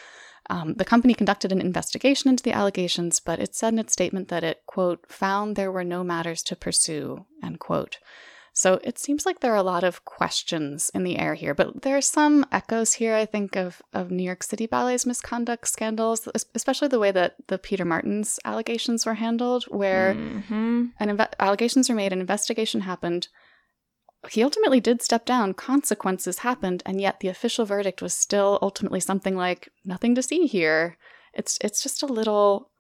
Um, 0.51 0.75
the 0.75 0.85
company 0.85 1.15
conducted 1.15 1.53
an 1.53 1.61
investigation 1.61 2.31
into 2.31 2.43
the 2.43 2.53
allegations, 2.53 3.21
but 3.21 3.39
it 3.39 3.55
said 3.55 3.75
in 3.75 3.79
its 3.79 3.93
statement 3.93 4.29
that 4.29 4.43
it, 4.43 4.63
quote, 4.67 5.07
found 5.09 5.55
there 5.55 5.71
were 5.71 5.85
no 5.85 6.03
matters 6.03 6.43
to 6.45 6.57
pursue, 6.57 7.27
end 7.43 7.61
quote. 7.61 7.99
So 8.55 8.79
it 8.85 8.99
seems 8.99 9.25
like 9.25 9.41
there 9.41 9.53
are 9.53 9.57
a 9.57 9.63
lot 9.63 9.83
of 9.83 10.05
questions 10.05 10.91
in 10.95 11.05
the 11.05 11.19
air 11.19 11.35
here, 11.35 11.55
but 11.55 11.83
there 11.83 11.97
are 11.97 12.03
some 12.03 12.45
echoes 12.53 12.95
here, 12.95 13.15
I 13.15 13.25
think, 13.25 13.57
of, 13.57 13.81
of 13.95 14.11
New 14.11 14.23
York 14.23 14.43
City 14.43 14.67
Ballet's 14.67 15.07
misconduct 15.07 15.69
scandals, 15.69 16.29
especially 16.55 16.89
the 16.89 16.99
way 16.99 17.11
that 17.13 17.37
the 17.49 17.59
Peter 17.59 17.87
Martins 17.87 18.39
allegations 18.45 19.07
were 19.07 19.15
handled, 19.15 19.65
where 19.65 20.15
mm-hmm. 20.15 20.87
an 21.01 21.17
inve- 21.17 21.33
allegations 21.41 21.89
were 21.89 21.95
made, 21.95 22.13
an 22.13 22.21
investigation 22.21 22.83
happened. 22.83 23.29
He 24.31 24.43
ultimately 24.45 24.81
did 24.81 25.01
step 25.01 25.25
down, 25.25 25.55
consequences 25.55 26.41
happened, 26.41 26.83
and 26.85 27.01
yet 27.01 27.21
the 27.21 27.29
official 27.29 27.65
verdict 27.65 28.03
was 28.03 28.13
still 28.13 28.59
ultimately 28.61 29.01
something 29.01 29.35
like 29.35 29.71
nothing 29.85 30.15
to 30.15 30.23
see 30.23 30.47
here. 30.47 30.99
It's 31.33 31.57
it's 31.63 31.83
just 31.83 32.03
a 32.03 32.07
little 32.07 32.72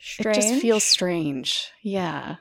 strange. 0.00 0.36
It 0.36 0.40
just 0.40 0.60
feels 0.62 0.84
strange. 0.84 1.70
Yeah. 1.82 2.36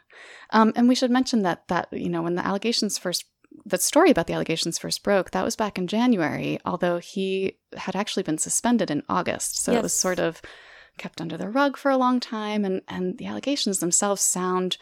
Um, 0.51 0.73
and 0.75 0.87
we 0.87 0.95
should 0.95 1.11
mention 1.11 1.43
that 1.43 1.67
that 1.67 1.87
you 1.91 2.09
know 2.09 2.21
when 2.21 2.35
the 2.35 2.45
allegations 2.45 2.97
first 2.97 3.25
the 3.65 3.77
story 3.77 4.09
about 4.11 4.27
the 4.27 4.33
allegations 4.33 4.77
first 4.77 5.03
broke, 5.03 5.31
that 5.31 5.43
was 5.43 5.55
back 5.55 5.77
in 5.77 5.87
January, 5.87 6.59
although 6.65 6.97
he 6.99 7.57
had 7.75 7.95
actually 7.95 8.23
been 8.23 8.37
suspended 8.37 8.89
in 8.89 9.03
August. 9.09 9.57
So 9.63 9.71
Yes. 9.71 9.79
it 9.79 9.83
was 9.83 9.93
sort 9.93 10.19
of 10.19 10.41
kept 10.97 11.21
under 11.21 11.37
the 11.37 11.49
rug 11.49 11.77
for 11.77 11.89
a 11.91 11.97
long 11.97 12.19
time 12.19 12.65
and 12.65 12.81
and 12.87 13.17
the 13.17 13.25
allegations 13.25 13.79
themselves 13.79 14.21
sound 14.21 14.77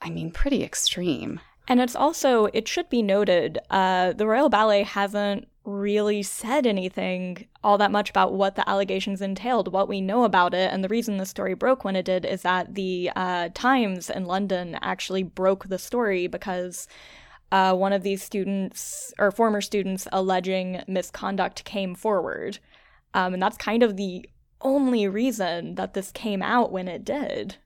I 0.00 0.10
mean 0.10 0.30
pretty 0.30 0.62
extreme. 0.62 1.40
And 1.68 1.80
it's 1.80 1.94
also, 1.94 2.46
it 2.46 2.66
should 2.66 2.88
be 2.88 3.00
noted, 3.00 3.58
uh, 3.70 4.12
the 4.14 4.26
Royal 4.26 4.48
Ballet 4.48 4.82
hasn't 4.82 5.46
really 5.64 6.22
said 6.22 6.66
anything 6.66 7.46
all 7.62 7.78
that 7.78 7.90
much 7.90 8.08
about 8.10 8.32
what 8.32 8.56
the 8.56 8.68
allegations 8.68 9.20
entailed, 9.20 9.72
what 9.72 9.88
we 9.88 10.00
know 10.00 10.24
about 10.24 10.54
it. 10.54 10.72
And 10.72 10.82
the 10.82 10.88
reason 10.88 11.18
the 11.18 11.26
story 11.26 11.54
broke 11.54 11.84
when 11.84 11.96
it 11.96 12.04
did 12.04 12.24
is 12.24 12.42
that 12.42 12.74
the 12.74 13.10
uh, 13.14 13.50
Times 13.54 14.08
in 14.10 14.24
London 14.24 14.78
actually 14.80 15.22
broke 15.22 15.68
the 15.68 15.78
story 15.78 16.26
because 16.26 16.88
uh, 17.52 17.74
one 17.74 17.92
of 17.92 18.02
these 18.02 18.22
students 18.22 19.12
or 19.18 19.30
former 19.30 19.60
students 19.60 20.08
alleging 20.12 20.82
misconduct 20.86 21.64
came 21.64 21.94
forward. 21.94 22.58
Um, 23.12 23.34
and 23.34 23.42
that's 23.42 23.56
kind 23.56 23.82
of 23.82 23.96
the 23.96 24.28
only 24.62 25.08
reason 25.08 25.74
that 25.74 25.94
this 25.94 26.10
came 26.10 26.42
out 26.42 26.72
when 26.72 26.88
it 26.88 27.04
did. 27.04 27.56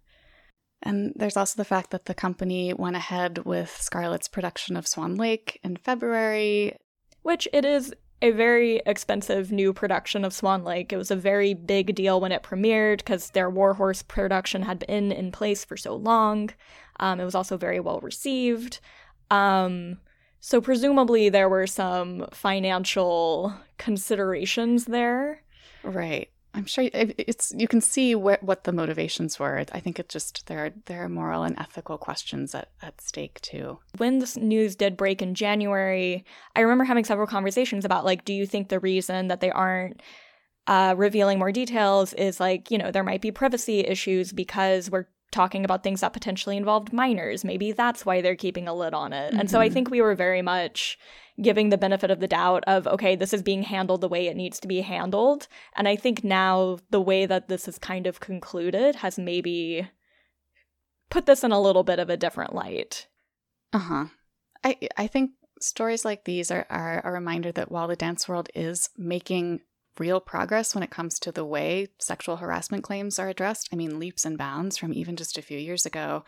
And 0.82 1.12
there's 1.16 1.36
also 1.36 1.56
the 1.56 1.64
fact 1.64 1.90
that 1.90 2.04
the 2.04 2.14
company 2.14 2.72
went 2.74 2.96
ahead 2.96 3.44
with 3.44 3.70
Scarlett's 3.80 4.28
production 4.28 4.76
of 4.76 4.86
Swan 4.86 5.16
Lake 5.16 5.58
in 5.64 5.76
February. 5.76 6.76
Which 7.24 7.48
it 7.52 7.64
is 7.64 7.92
a 8.22 8.30
very 8.30 8.80
expensive 8.86 9.50
new 9.50 9.72
production 9.72 10.24
of 10.24 10.32
Swan 10.32 10.62
Lake. 10.62 10.92
It 10.92 10.96
was 10.96 11.10
a 11.10 11.16
very 11.16 11.52
big 11.52 11.94
deal 11.94 12.20
when 12.20 12.32
it 12.32 12.42
premiered 12.42 12.98
because 12.98 13.30
their 13.30 13.50
Warhorse 13.50 14.02
production 14.02 14.62
had 14.62 14.86
been 14.86 15.10
in 15.10 15.32
place 15.32 15.64
for 15.64 15.76
so 15.76 15.96
long. 15.96 16.50
Um, 17.00 17.20
it 17.20 17.24
was 17.24 17.34
also 17.34 17.56
very 17.56 17.80
well 17.80 18.00
received. 18.00 18.80
Um, 19.30 19.98
so 20.40 20.60
presumably 20.60 21.28
there 21.28 21.48
were 21.48 21.66
some 21.66 22.26
financial 22.32 23.54
considerations 23.78 24.84
there. 24.84 25.42
Right. 25.82 26.30
I'm 26.54 26.66
sure 26.66 26.88
it's 26.92 27.52
you 27.56 27.66
can 27.66 27.80
see 27.80 28.14
where, 28.14 28.38
what 28.40 28.64
the 28.64 28.72
motivations 28.72 29.38
were. 29.40 29.64
I 29.72 29.80
think 29.80 29.98
it's 29.98 30.12
just 30.12 30.46
there 30.46 30.66
are 30.66 30.70
there 30.86 31.04
are 31.04 31.08
moral 31.08 31.42
and 31.42 31.58
ethical 31.58 31.98
questions 31.98 32.54
at, 32.54 32.68
at 32.80 33.00
stake 33.00 33.40
too. 33.40 33.80
when 33.96 34.20
this 34.20 34.36
news 34.36 34.76
did 34.76 34.96
break 34.96 35.20
in 35.20 35.34
January, 35.34 36.24
I 36.54 36.60
remember 36.60 36.84
having 36.84 37.04
several 37.04 37.26
conversations 37.26 37.84
about 37.84 38.04
like, 38.04 38.24
do 38.24 38.32
you 38.32 38.46
think 38.46 38.68
the 38.68 38.80
reason 38.80 39.28
that 39.28 39.40
they 39.40 39.50
aren't 39.50 40.00
uh, 40.66 40.94
revealing 40.96 41.38
more 41.38 41.52
details 41.52 42.12
is 42.14 42.40
like, 42.40 42.70
you 42.70 42.78
know, 42.78 42.90
there 42.90 43.04
might 43.04 43.20
be 43.20 43.30
privacy 43.30 43.80
issues 43.80 44.32
because 44.32 44.90
we're 44.90 45.06
talking 45.34 45.64
about 45.64 45.82
things 45.82 46.00
that 46.00 46.12
potentially 46.14 46.56
involved 46.56 46.92
minors. 46.92 47.44
Maybe 47.44 47.72
that's 47.72 48.06
why 48.06 48.22
they're 48.22 48.36
keeping 48.36 48.66
a 48.68 48.74
lid 48.74 48.94
on 48.94 49.12
it. 49.12 49.34
And 49.34 49.50
so 49.50 49.60
I 49.60 49.68
Mhm. 49.68 49.72
think 49.72 49.90
we 49.90 50.00
were 50.00 50.14
very 50.14 50.40
much 50.42 50.98
giving 51.42 51.68
the 51.70 51.76
benefit 51.76 52.10
of 52.10 52.20
the 52.20 52.28
doubt 52.28 52.62
of, 52.66 52.86
okay, 52.86 53.16
this 53.16 53.34
is 53.34 53.42
being 53.42 53.64
handled 53.64 54.00
the 54.00 54.08
way 54.08 54.28
it 54.28 54.36
needs 54.36 54.60
to 54.60 54.68
be 54.68 54.80
handled. 54.80 55.48
And 55.76 55.88
I 55.88 55.96
think 55.96 56.22
now 56.24 56.78
the 56.90 57.00
way 57.00 57.26
that 57.26 57.48
this 57.48 57.66
is 57.68 57.78
kind 57.78 58.06
of 58.06 58.20
concluded 58.20 58.96
has 58.96 59.18
maybe 59.18 59.90
put 61.10 61.26
this 61.26 61.44
in 61.44 61.52
a 61.52 61.60
little 61.60 61.82
bit 61.84 61.98
of 61.98 62.08
a 62.08 62.16
different 62.16 62.54
light. 62.54 63.08
Uh 63.72 63.78
huh. 63.78 64.04
I 64.62 64.78
I 64.96 65.06
think 65.08 65.32
stories 65.60 66.04
like 66.04 66.24
these 66.24 66.50
are, 66.50 66.66
are 66.70 67.00
a 67.04 67.10
reminder 67.12 67.50
that 67.52 67.70
while 67.70 67.88
the 67.88 67.96
dance 67.96 68.28
world 68.28 68.48
is 68.54 68.90
making 68.96 69.60
real 69.98 70.20
progress 70.20 70.74
when 70.74 70.82
it 70.82 70.90
comes 70.90 71.18
to 71.20 71.32
the 71.32 71.44
way 71.44 71.88
sexual 71.98 72.36
harassment 72.36 72.84
claims 72.84 73.18
are 73.18 73.28
addressed, 73.28 73.68
I 73.72 73.76
mean 73.76 73.98
leaps 73.98 74.24
and 74.24 74.38
bounds 74.38 74.76
from 74.76 74.92
even 74.92 75.16
just 75.16 75.38
a 75.38 75.42
few 75.42 75.58
years 75.58 75.86
ago, 75.86 76.24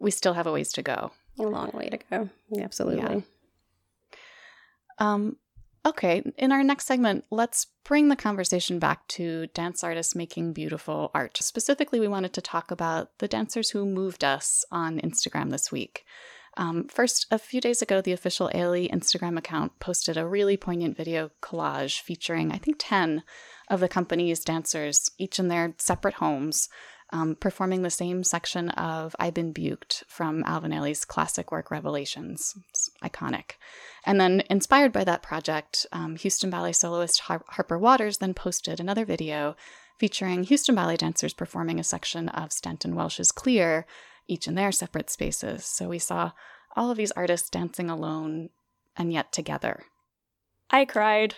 we 0.00 0.10
still 0.10 0.34
have 0.34 0.46
a 0.46 0.52
ways 0.52 0.72
to 0.72 0.82
go. 0.82 1.12
A 1.38 1.42
long 1.42 1.70
way 1.72 1.88
to 1.88 1.98
go. 2.10 2.28
Absolutely. 2.60 3.24
Um, 4.98 5.36
okay, 5.86 6.22
in 6.36 6.52
our 6.52 6.64
next 6.64 6.86
segment, 6.86 7.24
let's 7.30 7.66
bring 7.84 8.08
the 8.08 8.16
conversation 8.16 8.78
back 8.78 9.06
to 9.08 9.46
dance 9.48 9.84
artists 9.84 10.14
making 10.14 10.52
beautiful 10.52 11.10
art. 11.14 11.38
Specifically, 11.40 12.00
we 12.00 12.08
wanted 12.08 12.32
to 12.34 12.42
talk 12.42 12.70
about 12.70 13.16
the 13.18 13.28
dancers 13.28 13.70
who 13.70 13.86
moved 13.86 14.24
us 14.24 14.64
on 14.70 15.00
Instagram 15.00 15.50
this 15.50 15.70
week. 15.70 16.04
Um, 16.58 16.88
first, 16.88 17.26
a 17.30 17.38
few 17.38 17.60
days 17.60 17.80
ago, 17.80 18.00
the 18.00 18.12
official 18.12 18.50
Ailey 18.52 18.90
Instagram 18.90 19.38
account 19.38 19.78
posted 19.78 20.16
a 20.16 20.26
really 20.26 20.56
poignant 20.56 20.96
video 20.96 21.30
collage 21.40 22.00
featuring, 22.00 22.50
I 22.50 22.58
think, 22.58 22.76
10 22.80 23.22
of 23.70 23.78
the 23.78 23.88
company's 23.88 24.40
dancers, 24.44 25.08
each 25.18 25.38
in 25.38 25.46
their 25.46 25.74
separate 25.78 26.14
homes, 26.14 26.68
um, 27.10 27.36
performing 27.36 27.82
the 27.82 27.90
same 27.90 28.24
section 28.24 28.70
of 28.70 29.14
I've 29.20 29.34
Been 29.34 29.54
Buked 29.54 30.02
from 30.08 30.42
Alvin 30.44 30.72
Ailey's 30.72 31.04
classic 31.04 31.52
work 31.52 31.70
Revelations. 31.70 32.54
It's 32.70 32.90
iconic. 33.04 33.52
And 34.04 34.20
then, 34.20 34.42
inspired 34.50 34.92
by 34.92 35.04
that 35.04 35.22
project, 35.22 35.86
um, 35.92 36.16
Houston 36.16 36.50
Ballet 36.50 36.72
soloist 36.72 37.20
Har- 37.20 37.44
Harper 37.50 37.78
Waters 37.78 38.18
then 38.18 38.34
posted 38.34 38.80
another 38.80 39.04
video 39.04 39.54
featuring 39.96 40.42
Houston 40.42 40.74
Ballet 40.74 40.96
dancers 40.96 41.34
performing 41.34 41.78
a 41.78 41.84
section 41.84 42.28
of 42.30 42.52
Stanton 42.52 42.96
Welch's 42.96 43.32
Clear, 43.32 43.86
each 44.28 44.46
in 44.46 44.54
their 44.54 44.72
separate 44.72 45.10
spaces. 45.10 45.64
So 45.64 45.88
we 45.88 45.98
saw 45.98 46.32
all 46.76 46.90
of 46.90 46.96
these 46.96 47.12
artists 47.12 47.50
dancing 47.50 47.90
alone 47.90 48.50
and 48.96 49.12
yet 49.12 49.32
together. 49.32 49.82
I 50.70 50.84
cried. 50.84 51.34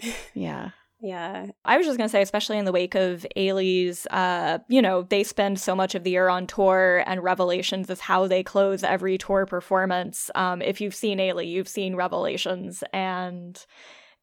Yeah. 0.32 0.70
Yeah. 1.02 1.46
I 1.64 1.78
was 1.78 1.86
just 1.86 1.98
gonna 1.98 2.08
say, 2.08 2.22
especially 2.22 2.58
in 2.58 2.64
the 2.66 2.72
wake 2.72 2.94
of 2.94 3.26
Ailey's, 3.36 4.06
uh, 4.10 4.58
you 4.68 4.82
know, 4.82 5.02
they 5.02 5.24
spend 5.24 5.58
so 5.58 5.74
much 5.74 5.94
of 5.94 6.04
the 6.04 6.10
year 6.10 6.28
on 6.28 6.46
tour, 6.46 7.02
and 7.06 7.22
Revelations 7.22 7.88
is 7.88 8.00
how 8.00 8.26
they 8.26 8.42
close 8.42 8.82
every 8.84 9.16
tour 9.16 9.46
performance. 9.46 10.30
Um, 10.34 10.60
if 10.60 10.80
you've 10.80 10.94
seen 10.94 11.18
Ailey, 11.18 11.48
you've 11.48 11.68
seen 11.68 11.96
Revelations, 11.96 12.84
and 12.92 13.64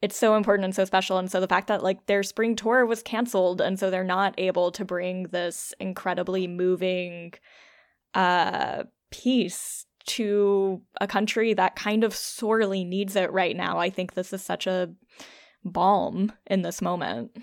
it's 0.01 0.17
so 0.17 0.35
important 0.35 0.65
and 0.65 0.75
so 0.75 0.85
special. 0.85 1.17
And 1.17 1.31
so 1.31 1.39
the 1.39 1.47
fact 1.47 1.67
that 1.67 1.83
like 1.83 2.05
their 2.05 2.21
spring 2.21 2.55
tour 2.55 2.85
was 2.85 3.01
canceled, 3.01 3.59
and 3.59 3.79
so 3.79 3.89
they're 3.89 4.03
not 4.03 4.35
able 4.37 4.71
to 4.71 4.85
bring 4.85 5.23
this 5.23 5.73
incredibly 5.79 6.47
moving, 6.47 7.33
piece 9.11 9.85
to 10.05 10.81
a 11.01 11.07
country 11.07 11.53
that 11.53 11.75
kind 11.75 12.03
of 12.03 12.15
sorely 12.15 12.83
needs 12.83 13.15
it 13.15 13.31
right 13.31 13.55
now. 13.55 13.77
I 13.77 13.89
think 13.89 14.13
this 14.13 14.31
is 14.31 14.41
such 14.41 14.65
a 14.65 14.89
balm 15.63 16.31
in 16.45 16.61
this 16.61 16.81
moment. 16.81 17.37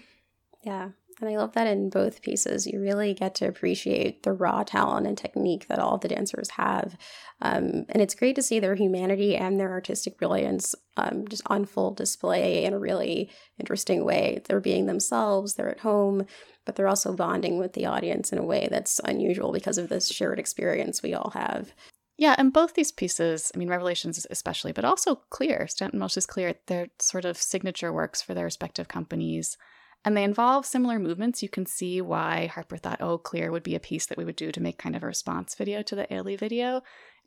Yeah. 0.62 0.90
And 1.24 1.34
I 1.34 1.38
love 1.38 1.54
that 1.54 1.66
in 1.66 1.88
both 1.88 2.20
pieces, 2.20 2.66
you 2.66 2.80
really 2.80 3.14
get 3.14 3.34
to 3.36 3.48
appreciate 3.48 4.24
the 4.24 4.32
raw 4.34 4.62
talent 4.62 5.06
and 5.06 5.16
technique 5.16 5.68
that 5.68 5.78
all 5.78 5.94
of 5.94 6.02
the 6.02 6.08
dancers 6.08 6.50
have. 6.50 6.98
Um, 7.40 7.86
and 7.88 8.02
it's 8.02 8.14
great 8.14 8.36
to 8.36 8.42
see 8.42 8.60
their 8.60 8.74
humanity 8.74 9.34
and 9.34 9.58
their 9.58 9.70
artistic 9.70 10.18
brilliance 10.18 10.74
um, 10.98 11.26
just 11.26 11.42
on 11.46 11.64
full 11.64 11.94
display 11.94 12.64
in 12.64 12.74
a 12.74 12.78
really 12.78 13.30
interesting 13.58 14.04
way. 14.04 14.42
They're 14.44 14.60
being 14.60 14.84
themselves, 14.84 15.54
they're 15.54 15.70
at 15.70 15.80
home, 15.80 16.26
but 16.66 16.76
they're 16.76 16.88
also 16.88 17.14
bonding 17.14 17.58
with 17.58 17.72
the 17.72 17.86
audience 17.86 18.30
in 18.30 18.38
a 18.38 18.44
way 18.44 18.68
that's 18.70 19.00
unusual 19.04 19.50
because 19.50 19.78
of 19.78 19.88
this 19.88 20.08
shared 20.08 20.38
experience 20.38 21.02
we 21.02 21.14
all 21.14 21.30
have. 21.30 21.72
Yeah, 22.18 22.34
and 22.36 22.52
both 22.52 22.74
these 22.74 22.92
pieces, 22.92 23.50
I 23.54 23.58
mean, 23.58 23.68
Revelations 23.68 24.26
especially, 24.30 24.72
but 24.72 24.84
also 24.84 25.22
Clear, 25.30 25.66
Stanton 25.68 26.00
Welch 26.00 26.18
is 26.18 26.26
Clear, 26.26 26.54
they're 26.66 26.88
sort 27.00 27.24
of 27.24 27.38
signature 27.38 27.92
works 27.92 28.20
for 28.20 28.34
their 28.34 28.44
respective 28.44 28.88
companies. 28.88 29.56
And 30.04 30.16
they 30.16 30.24
involve 30.24 30.66
similar 30.66 30.98
movements. 30.98 31.42
You 31.42 31.48
can 31.48 31.66
see 31.66 32.00
why 32.02 32.46
Harper 32.46 32.76
thought, 32.76 33.00
oh, 33.00 33.16
Clear 33.16 33.50
would 33.50 33.62
be 33.62 33.74
a 33.74 33.80
piece 33.80 34.06
that 34.06 34.18
we 34.18 34.24
would 34.24 34.36
do 34.36 34.52
to 34.52 34.60
make 34.60 34.78
kind 34.78 34.94
of 34.94 35.02
a 35.02 35.06
response 35.06 35.54
video 35.54 35.82
to 35.82 35.94
the 35.96 36.06
Ailey 36.10 36.38
video. 36.38 36.82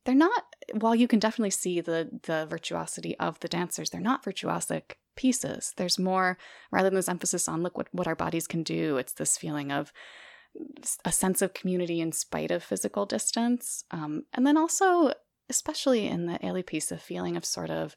They're 0.05 0.15
not, 0.15 0.45
while 0.73 0.95
you 0.95 1.07
can 1.07 1.19
definitely 1.19 1.49
see 1.49 1.81
the 1.81 2.19
the 2.23 2.45
virtuosity 2.49 3.17
of 3.19 3.39
the 3.41 3.49
dancers, 3.49 3.89
they're 3.89 3.99
not 3.99 4.23
virtuosic 4.23 4.93
pieces. 5.15 5.73
There's 5.75 5.99
more, 5.99 6.37
rather 6.71 6.89
than 6.89 6.95
this 6.95 7.09
emphasis 7.09 7.49
on 7.49 7.63
look 7.63 7.77
what, 7.77 7.87
what 7.91 8.07
our 8.07 8.15
bodies 8.15 8.47
can 8.47 8.63
do, 8.63 8.97
it's 8.97 9.13
this 9.13 9.37
feeling 9.37 9.71
of 9.71 9.91
a 11.03 11.11
sense 11.11 11.41
of 11.41 11.53
community 11.53 11.99
in 11.99 12.11
spite 12.11 12.51
of 12.51 12.63
physical 12.63 13.05
distance. 13.05 13.83
Um, 13.91 14.23
and 14.33 14.45
then 14.47 14.55
also, 14.55 15.11
especially 15.49 16.07
in 16.07 16.27
the 16.27 16.39
Ailey 16.39 16.65
piece, 16.65 16.91
a 16.91 16.97
feeling 16.97 17.35
of 17.35 17.43
sort 17.43 17.69
of, 17.69 17.95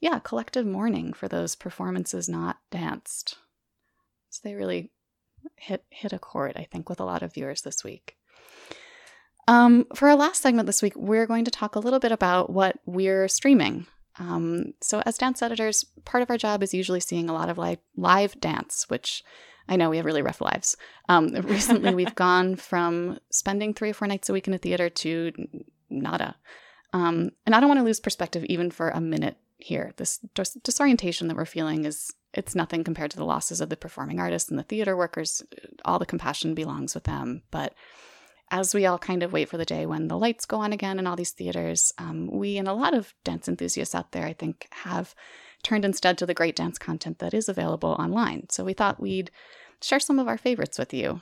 yeah, 0.00 0.20
collective 0.20 0.64
mourning 0.64 1.12
for 1.12 1.28
those 1.28 1.54
performances 1.54 2.28
not 2.28 2.58
danced. 2.70 3.36
So 4.32 4.40
they 4.44 4.54
really 4.54 4.90
hit 5.56 5.84
hit 5.90 6.14
a 6.14 6.18
chord, 6.18 6.54
I 6.56 6.64
think, 6.64 6.88
with 6.88 7.00
a 7.00 7.04
lot 7.04 7.22
of 7.22 7.34
viewers 7.34 7.60
this 7.60 7.84
week. 7.84 8.16
Um, 9.46 9.86
for 9.94 10.08
our 10.08 10.16
last 10.16 10.40
segment 10.40 10.66
this 10.66 10.80
week, 10.80 10.96
we're 10.96 11.26
going 11.26 11.44
to 11.44 11.50
talk 11.50 11.76
a 11.76 11.80
little 11.80 11.98
bit 11.98 12.12
about 12.12 12.48
what 12.48 12.78
we're 12.86 13.28
streaming. 13.28 13.86
Um, 14.18 14.72
so, 14.80 15.02
as 15.04 15.18
dance 15.18 15.42
editors, 15.42 15.84
part 16.06 16.22
of 16.22 16.30
our 16.30 16.38
job 16.38 16.62
is 16.62 16.72
usually 16.72 17.00
seeing 17.00 17.28
a 17.28 17.34
lot 17.34 17.50
of 17.50 17.58
live, 17.58 17.78
live 17.94 18.40
dance, 18.40 18.86
which 18.88 19.22
I 19.68 19.76
know 19.76 19.90
we 19.90 19.98
have 19.98 20.06
really 20.06 20.22
rough 20.22 20.40
lives. 20.40 20.78
Um, 21.10 21.28
recently, 21.42 21.94
we've 21.94 22.14
gone 22.14 22.56
from 22.56 23.18
spending 23.30 23.74
three 23.74 23.90
or 23.90 23.94
four 23.94 24.08
nights 24.08 24.30
a 24.30 24.32
week 24.32 24.48
in 24.48 24.54
a 24.54 24.58
theater 24.58 24.88
to 24.88 25.32
nada. 25.90 26.36
Um, 26.94 27.32
and 27.44 27.54
I 27.54 27.60
don't 27.60 27.68
want 27.68 27.80
to 27.80 27.84
lose 27.84 28.00
perspective 28.00 28.44
even 28.46 28.70
for 28.70 28.88
a 28.88 29.00
minute 29.00 29.36
here. 29.58 29.92
This 29.98 30.20
dis- 30.34 30.58
disorientation 30.62 31.28
that 31.28 31.36
we're 31.36 31.44
feeling 31.44 31.84
is 31.84 32.14
it's 32.34 32.54
nothing 32.54 32.84
compared 32.84 33.10
to 33.10 33.16
the 33.16 33.24
losses 33.24 33.60
of 33.60 33.68
the 33.68 33.76
performing 33.76 34.18
artists 34.18 34.50
and 34.50 34.58
the 34.58 34.64
theater 34.64 34.96
workers. 34.96 35.42
All 35.84 35.98
the 35.98 36.06
compassion 36.06 36.54
belongs 36.54 36.94
with 36.94 37.04
them. 37.04 37.42
But 37.50 37.74
as 38.50 38.74
we 38.74 38.86
all 38.86 38.98
kind 38.98 39.22
of 39.22 39.32
wait 39.32 39.48
for 39.48 39.56
the 39.56 39.64
day 39.64 39.86
when 39.86 40.08
the 40.08 40.18
lights 40.18 40.46
go 40.46 40.58
on 40.58 40.72
again 40.72 40.98
in 40.98 41.06
all 41.06 41.16
these 41.16 41.32
theaters, 41.32 41.92
um, 41.98 42.28
we 42.30 42.58
and 42.58 42.68
a 42.68 42.74
lot 42.74 42.94
of 42.94 43.14
dance 43.24 43.48
enthusiasts 43.48 43.94
out 43.94 44.12
there, 44.12 44.26
I 44.26 44.32
think, 44.32 44.68
have 44.70 45.14
turned 45.62 45.84
instead 45.84 46.18
to 46.18 46.26
the 46.26 46.34
great 46.34 46.56
dance 46.56 46.78
content 46.78 47.18
that 47.20 47.34
is 47.34 47.48
available 47.48 47.90
online. 47.98 48.48
So 48.50 48.64
we 48.64 48.72
thought 48.72 49.00
we'd 49.00 49.30
share 49.80 50.00
some 50.00 50.18
of 50.18 50.28
our 50.28 50.38
favorites 50.38 50.78
with 50.78 50.92
you. 50.92 51.20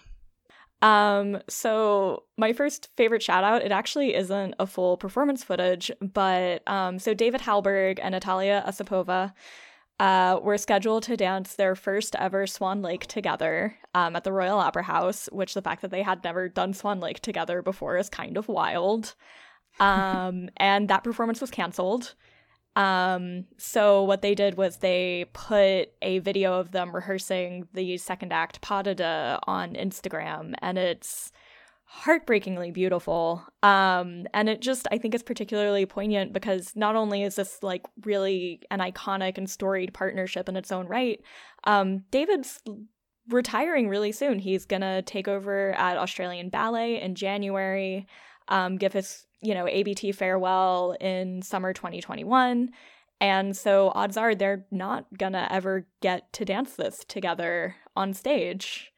Um, 0.83 1.41
so 1.49 2.25
my 2.39 2.53
first 2.53 2.89
favorite 2.97 3.23
shout 3.23 3.45
out, 3.45 3.63
it 3.63 3.71
actually 3.71 4.15
isn't 4.15 4.55
a 4.59 4.67
full 4.67 4.97
performance 4.97 5.45
footage, 5.45 5.91
but 6.01 6.67
um, 6.67 6.99
so 6.99 7.13
David 7.13 7.43
Hallberg 7.43 7.99
and 8.03 8.13
Natalia 8.13 8.65
Osipova 8.67 9.35
uh, 10.01 10.41
were 10.43 10.57
scheduled 10.57 11.03
to 11.03 11.17
dance 11.17 11.55
their 11.55 11.77
first 11.77 12.17
ever 12.17 12.47
Swan 12.47 12.81
Lake 12.81 13.07
together 13.07 13.77
um, 13.95 14.17
at 14.17 14.25
the 14.25 14.33
Royal 14.33 14.59
Opera 14.59 14.83
House, 14.83 15.29
which 15.31 15.53
the 15.53 15.61
fact 15.61 15.83
that 15.83 15.91
they 15.91 16.03
had 16.03 16.25
never 16.25 16.49
done 16.49 16.73
Swan 16.73 17.01
Lake 17.01 17.21
together 17.21 17.61
before 17.61 17.99
is 17.99 18.09
kind 18.09 18.39
of 18.39 18.49
wild. 18.49 19.15
Um, 19.79 20.49
and 20.57 20.89
that 20.89 21.05
performance 21.05 21.43
was 21.43 21.51
canceled. 21.51 22.15
Um, 22.77 23.45
so 23.59 24.03
what 24.05 24.23
they 24.23 24.35
did 24.35 24.57
was 24.57 24.79
they 24.79 25.27
put 25.35 25.91
a 26.01 26.21
video 26.21 26.59
of 26.59 26.71
them 26.71 26.95
rehearsing 26.95 27.69
the 27.75 27.99
second 27.99 28.33
act 28.33 28.63
pas 28.63 28.83
de 28.85 28.95
deux 28.95 29.39
on 29.47 29.75
Instagram, 29.75 30.55
and 30.63 30.79
it's 30.79 31.31
heartbreakingly 31.93 32.71
beautiful. 32.71 33.45
Um, 33.65 34.25
and 34.33 34.49
it 34.49 34.61
just 34.61 34.87
I 34.93 34.99
think 34.99 35.13
is 35.13 35.25
particularly 35.25 35.87
poignant 35.87 36.33
because 36.33 36.77
not 36.77 36.95
only 36.95 37.25
is 37.25 37.35
this 37.35 37.65
like 37.65 37.85
really 38.05 38.63
an 38.71 38.79
iconic 38.79 39.37
and 39.37 39.51
storied 39.51 39.93
partnership 39.93 40.49
in 40.49 40.57
its 40.57 40.71
own 40.71 40.87
right, 40.87 41.21
um, 41.65 42.05
David's 42.13 42.61
retiring 43.29 43.89
really 43.89 44.13
soon. 44.13 44.39
He's 44.39 44.67
gonna 44.67 45.03
take 45.03 45.27
over 45.27 45.73
at 45.73 45.97
Australian 45.97 46.49
Ballet 46.49 47.03
in 47.03 47.17
January, 47.17 48.07
um, 48.47 48.77
give 48.77 48.93
his 48.93 49.27
you 49.41 49.53
know 49.53 49.67
ABT 49.67 50.13
farewell 50.13 50.97
in 51.01 51.43
summer 51.43 51.73
2021. 51.73 52.71
And 53.21 53.57
so 53.57 53.91
odds 53.97 54.17
are 54.17 54.37
they're 54.37 54.65
not 54.71 55.07
gonna 55.19 55.49
ever 55.51 55.89
get 56.01 56.33
to 56.35 56.45
dance 56.45 56.77
this 56.77 57.05
together 57.09 57.75
on 57.97 58.15
stage. 58.15 58.90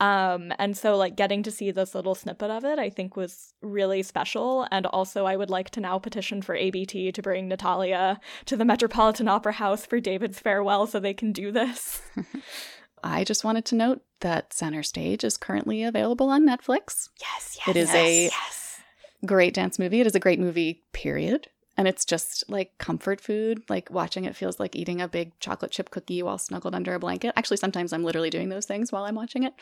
Um, 0.00 0.52
and 0.58 0.76
so 0.76 0.96
like 0.96 1.16
getting 1.16 1.42
to 1.42 1.50
see 1.50 1.70
this 1.70 1.94
little 1.94 2.14
snippet 2.14 2.50
of 2.50 2.64
it, 2.64 2.78
I 2.78 2.88
think 2.88 3.16
was 3.16 3.52
really 3.60 4.02
special. 4.02 4.66
And 4.70 4.86
also 4.86 5.26
I 5.26 5.36
would 5.36 5.50
like 5.50 5.70
to 5.70 5.80
now 5.80 5.98
petition 5.98 6.40
for 6.40 6.54
ABT 6.54 7.12
to 7.12 7.22
bring 7.22 7.48
Natalia 7.48 8.20
to 8.46 8.56
the 8.56 8.64
Metropolitan 8.64 9.28
Opera 9.28 9.52
House 9.52 9.86
for 9.86 10.00
David's 10.00 10.38
farewell 10.38 10.86
so 10.86 11.00
they 11.00 11.14
can 11.14 11.32
do 11.32 11.50
this. 11.50 12.00
I 13.02 13.24
just 13.24 13.44
wanted 13.44 13.64
to 13.66 13.76
note 13.76 14.02
that 14.20 14.52
Center 14.52 14.82
Stage 14.82 15.24
is 15.24 15.36
currently 15.36 15.84
available 15.84 16.30
on 16.30 16.46
Netflix. 16.46 17.08
Yes, 17.20 17.56
yes. 17.58 17.68
It 17.68 17.76
is 17.76 17.88
yes, 17.88 17.96
a 17.96 18.22
yes. 18.24 18.80
great 19.24 19.54
dance 19.54 19.78
movie. 19.78 20.00
It 20.00 20.06
is 20.06 20.16
a 20.16 20.20
great 20.20 20.40
movie, 20.40 20.82
period 20.92 21.48
and 21.78 21.86
it's 21.86 22.04
just 22.04 22.42
like 22.48 22.76
comfort 22.78 23.20
food. 23.20 23.62
Like 23.68 23.88
watching 23.88 24.24
it 24.24 24.34
feels 24.34 24.58
like 24.58 24.74
eating 24.74 25.00
a 25.00 25.06
big 25.06 25.38
chocolate 25.38 25.70
chip 25.70 25.90
cookie 25.90 26.22
while 26.24 26.36
snuggled 26.36 26.74
under 26.74 26.92
a 26.92 26.98
blanket. 26.98 27.32
Actually, 27.36 27.58
sometimes 27.58 27.92
I'm 27.92 28.02
literally 28.02 28.30
doing 28.30 28.48
those 28.48 28.66
things 28.66 28.90
while 28.90 29.04
I'm 29.04 29.14
watching 29.14 29.44
it. 29.44 29.54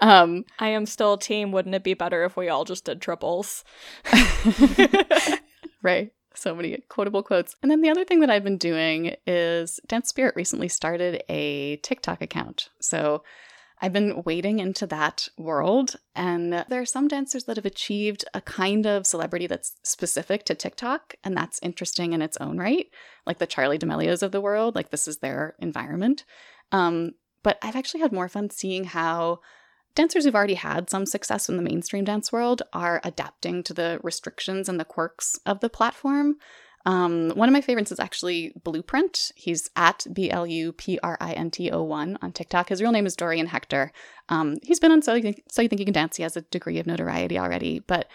Um, 0.00 0.44
I 0.60 0.68
am 0.68 0.86
still 0.86 1.18
team. 1.18 1.50
Wouldn't 1.50 1.74
it 1.74 1.82
be 1.82 1.94
better 1.94 2.24
if 2.24 2.36
we 2.36 2.48
all 2.48 2.64
just 2.64 2.84
did 2.84 3.02
triples? 3.02 3.64
right. 5.82 6.12
So 6.36 6.54
many 6.54 6.78
quotable 6.88 7.24
quotes. 7.24 7.56
And 7.60 7.70
then 7.70 7.80
the 7.80 7.90
other 7.90 8.04
thing 8.04 8.20
that 8.20 8.30
I've 8.30 8.44
been 8.44 8.58
doing 8.58 9.16
is 9.26 9.80
Dance 9.88 10.08
Spirit 10.08 10.36
recently 10.36 10.68
started 10.68 11.24
a 11.28 11.76
TikTok 11.78 12.22
account. 12.22 12.68
So 12.80 13.24
I've 13.84 13.92
been 13.92 14.22
wading 14.24 14.60
into 14.60 14.86
that 14.86 15.28
world, 15.36 15.96
and 16.16 16.64
there 16.70 16.80
are 16.80 16.86
some 16.86 17.06
dancers 17.06 17.44
that 17.44 17.56
have 17.56 17.66
achieved 17.66 18.24
a 18.32 18.40
kind 18.40 18.86
of 18.86 19.06
celebrity 19.06 19.46
that's 19.46 19.74
specific 19.82 20.46
to 20.46 20.54
TikTok, 20.54 21.16
and 21.22 21.36
that's 21.36 21.60
interesting 21.62 22.14
in 22.14 22.22
its 22.22 22.38
own 22.38 22.56
right. 22.56 22.86
Like 23.26 23.40
the 23.40 23.46
Charlie 23.46 23.76
D'Amelios 23.76 24.22
of 24.22 24.32
the 24.32 24.40
world, 24.40 24.74
like 24.74 24.88
this 24.88 25.06
is 25.06 25.18
their 25.18 25.54
environment. 25.58 26.24
Um, 26.72 27.12
but 27.42 27.58
I've 27.60 27.76
actually 27.76 28.00
had 28.00 28.10
more 28.10 28.30
fun 28.30 28.48
seeing 28.48 28.84
how 28.84 29.40
dancers 29.94 30.24
who've 30.24 30.34
already 30.34 30.54
had 30.54 30.88
some 30.88 31.04
success 31.04 31.50
in 31.50 31.58
the 31.58 31.62
mainstream 31.62 32.06
dance 32.06 32.32
world 32.32 32.62
are 32.72 33.02
adapting 33.04 33.62
to 33.64 33.74
the 33.74 34.00
restrictions 34.02 34.66
and 34.66 34.80
the 34.80 34.86
quirks 34.86 35.38
of 35.44 35.60
the 35.60 35.68
platform. 35.68 36.36
Um, 36.86 37.30
one 37.30 37.48
of 37.48 37.52
my 37.52 37.60
favorites 37.60 37.92
is 37.92 38.00
actually 38.00 38.52
Blueprint. 38.62 39.32
He's 39.36 39.70
at 39.74 40.06
B 40.12 40.30
L 40.30 40.46
U 40.46 40.72
P 40.72 40.98
R 41.02 41.16
I 41.20 41.32
N 41.32 41.50
T 41.50 41.70
O 41.70 41.82
1 41.82 42.18
on 42.20 42.32
TikTok. 42.32 42.68
His 42.68 42.82
real 42.82 42.92
name 42.92 43.06
is 43.06 43.16
Dorian 43.16 43.46
Hector. 43.46 43.92
Um, 44.28 44.56
he's 44.62 44.80
been 44.80 44.92
on 44.92 45.02
so 45.02 45.14
you, 45.14 45.22
think, 45.22 45.42
so 45.50 45.62
you 45.62 45.68
Think 45.68 45.80
You 45.80 45.86
Can 45.86 45.94
Dance. 45.94 46.16
He 46.16 46.22
has 46.22 46.36
a 46.36 46.42
degree 46.42 46.78
of 46.78 46.86
notoriety 46.86 47.38
already, 47.38 47.78
but 47.78 48.08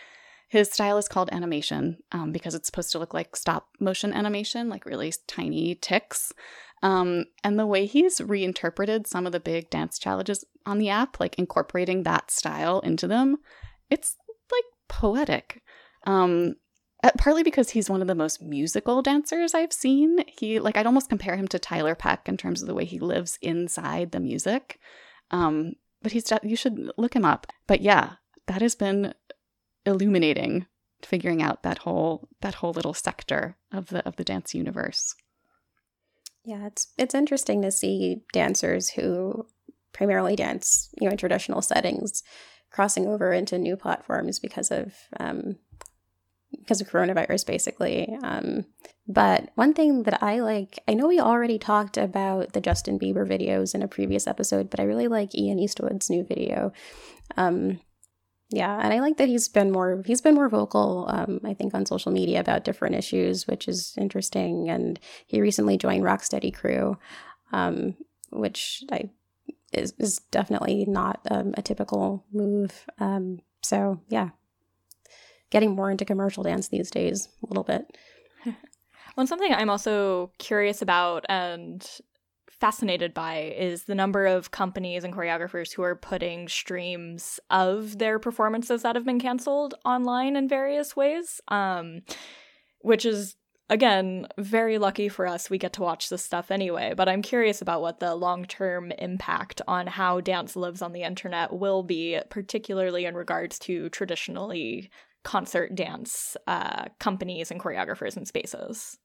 his 0.49 0.71
style 0.71 0.97
is 0.97 1.07
called 1.07 1.29
animation 1.31 1.97
um, 2.11 2.31
because 2.31 2.55
it's 2.55 2.65
supposed 2.65 2.91
to 2.91 2.99
look 2.99 3.13
like 3.13 3.35
stop 3.35 3.69
motion 3.79 4.13
animation, 4.13 4.67
like 4.69 4.85
really 4.85 5.13
tiny 5.27 5.75
ticks. 5.75 6.33
Um, 6.81 7.25
and 7.43 7.59
the 7.59 7.67
way 7.67 7.85
he's 7.85 8.21
reinterpreted 8.21 9.05
some 9.05 9.25
of 9.25 9.31
the 9.31 9.39
big 9.39 9.69
dance 9.69 9.99
challenges 9.99 10.43
on 10.65 10.79
the 10.79 10.89
app, 10.89 11.19
like 11.19 11.37
incorporating 11.37 12.03
that 12.03 12.31
style 12.31 12.79
into 12.79 13.07
them, 13.07 13.37
it's 13.89 14.15
like 14.51 14.63
poetic. 14.87 15.61
Um, 16.07 16.55
partly 17.17 17.43
because 17.43 17.69
he's 17.69 17.89
one 17.89 18.01
of 18.01 18.07
the 18.07 18.15
most 18.15 18.41
musical 18.41 19.01
dancers 19.01 19.53
I've 19.53 19.73
seen. 19.73 20.23
He 20.27 20.59
like 20.59 20.77
I'd 20.77 20.85
almost 20.85 21.09
compare 21.09 21.35
him 21.35 21.47
to 21.49 21.59
Tiler 21.59 21.95
Peck 21.95 22.27
in 22.27 22.37
terms 22.37 22.61
of 22.61 22.67
the 22.67 22.73
way 22.73 22.85
he 22.85 22.99
lives 22.99 23.37
inside 23.41 24.11
the 24.11 24.19
music. 24.19 24.79
Um, 25.31 25.73
but 26.01 26.11
he's 26.11 26.31
you 26.43 26.55
should 26.55 26.91
look 26.97 27.15
him 27.15 27.25
up. 27.25 27.47
But 27.67 27.81
yeah, 27.81 28.13
that 28.47 28.61
has 28.61 28.75
been 28.75 29.13
illuminating 29.85 30.65
figuring 31.01 31.41
out 31.41 31.63
that 31.63 31.79
whole 31.79 32.27
that 32.41 32.55
whole 32.55 32.73
little 32.73 32.93
sector 32.93 33.57
of 33.71 33.87
the 33.87 34.05
of 34.05 34.17
the 34.17 34.23
dance 34.23 34.53
universe. 34.53 35.15
Yeah, 36.43 36.67
it's 36.67 36.87
it's 36.97 37.15
interesting 37.15 37.61
to 37.61 37.71
see 37.71 38.23
dancers 38.33 38.89
who 38.89 39.45
primarily 39.93 40.35
dance, 40.35 40.89
you 40.99 41.07
know, 41.07 41.11
in 41.11 41.17
traditional 41.17 41.61
settings 41.61 42.23
crossing 42.71 43.07
over 43.07 43.33
into 43.33 43.57
new 43.57 43.75
platforms 43.75 44.39
because 44.39 44.69
of 44.69 44.93
um, 45.19 45.57
because 46.57 46.81
of 46.81 46.89
coronavirus, 46.89 47.45
basically. 47.45 48.17
Um, 48.23 48.65
but 49.07 49.49
one 49.55 49.73
thing 49.73 50.03
that 50.03 50.21
I 50.21 50.39
like, 50.39 50.79
I 50.87 50.93
know 50.93 51.07
we 51.07 51.19
already 51.19 51.57
talked 51.57 51.97
about 51.97 52.53
the 52.53 52.61
Justin 52.61 52.99
Bieber 52.99 53.27
videos 53.27 53.73
in 53.73 53.81
a 53.81 53.87
previous 53.87 54.27
episode, 54.27 54.69
but 54.69 54.79
I 54.79 54.83
really 54.83 55.07
like 55.07 55.35
Ian 55.35 55.59
Eastwood's 55.59 56.09
new 56.09 56.23
video. 56.23 56.71
Um, 57.37 57.79
yeah, 58.51 58.79
and 58.81 58.91
I 58.91 58.99
like 58.99 59.17
that 59.17 59.27
he's 59.27 59.47
been 59.47 59.71
more 59.71 60.01
he's 60.05 60.21
been 60.21 60.33
more 60.33 60.49
vocal. 60.49 61.05
Um, 61.07 61.39
I 61.43 61.53
think 61.53 61.73
on 61.75 61.85
social 61.85 62.11
media 62.11 62.39
about 62.39 62.63
different 62.63 62.95
issues, 62.95 63.47
which 63.47 63.67
is 63.67 63.93
interesting. 63.97 64.69
And 64.69 64.99
he 65.27 65.39
recently 65.39 65.77
joined 65.77 66.03
Rocksteady 66.03 66.53
Crew, 66.53 66.97
um, 67.51 67.95
which 68.31 68.83
I 68.91 69.11
is 69.71 69.93
is 69.99 70.19
definitely 70.31 70.85
not 70.87 71.19
um, 71.29 71.53
a 71.57 71.61
typical 71.61 72.25
move. 72.33 72.85
Um, 72.97 73.39
so 73.61 74.01
yeah, 74.09 74.29
getting 75.49 75.75
more 75.75 75.91
into 75.91 76.05
commercial 76.05 76.43
dance 76.43 76.67
these 76.67 76.91
days 76.91 77.27
a 77.43 77.47
little 77.47 77.63
bit. 77.63 77.85
well, 79.15 79.27
something 79.27 79.53
I'm 79.53 79.69
also 79.69 80.31
curious 80.37 80.81
about 80.81 81.25
and 81.29 81.87
fascinated 82.49 83.13
by 83.13 83.53
is 83.57 83.83
the 83.83 83.95
number 83.95 84.25
of 84.25 84.51
companies 84.51 85.03
and 85.03 85.13
choreographers 85.13 85.73
who 85.73 85.81
are 85.81 85.95
putting 85.95 86.47
streams 86.49 87.39
of 87.49 87.97
their 87.97 88.19
performances 88.19 88.81
that 88.81 88.95
have 88.95 89.05
been 89.05 89.19
canceled 89.19 89.75
online 89.85 90.35
in 90.35 90.47
various 90.47 90.95
ways. 90.95 91.39
Um, 91.47 92.01
which 92.81 93.05
is 93.05 93.35
again, 93.69 94.27
very 94.37 94.77
lucky 94.77 95.09
for 95.09 95.27
us, 95.27 95.49
we 95.49 95.57
get 95.57 95.73
to 95.73 95.81
watch 95.81 96.09
this 96.09 96.25
stuff 96.25 96.51
anyway. 96.51 96.93
But 96.95 97.07
I'm 97.07 97.21
curious 97.21 97.61
about 97.61 97.81
what 97.81 97.99
the 97.99 98.15
long 98.15 98.45
term 98.45 98.91
impact 98.93 99.61
on 99.67 99.87
how 99.87 100.19
dance 100.19 100.55
lives 100.55 100.81
on 100.81 100.91
the 100.91 101.03
internet 101.03 101.53
will 101.53 101.83
be, 101.83 102.19
particularly 102.29 103.05
in 103.05 103.15
regards 103.15 103.59
to 103.59 103.89
traditionally 103.89 104.89
concert 105.29 105.75
dance 105.75 106.35
uh, 106.47 106.85
companies 106.97 107.51
and 107.51 107.61
choreographers 107.61 108.17
and 108.17 108.27
spaces. 108.27 108.97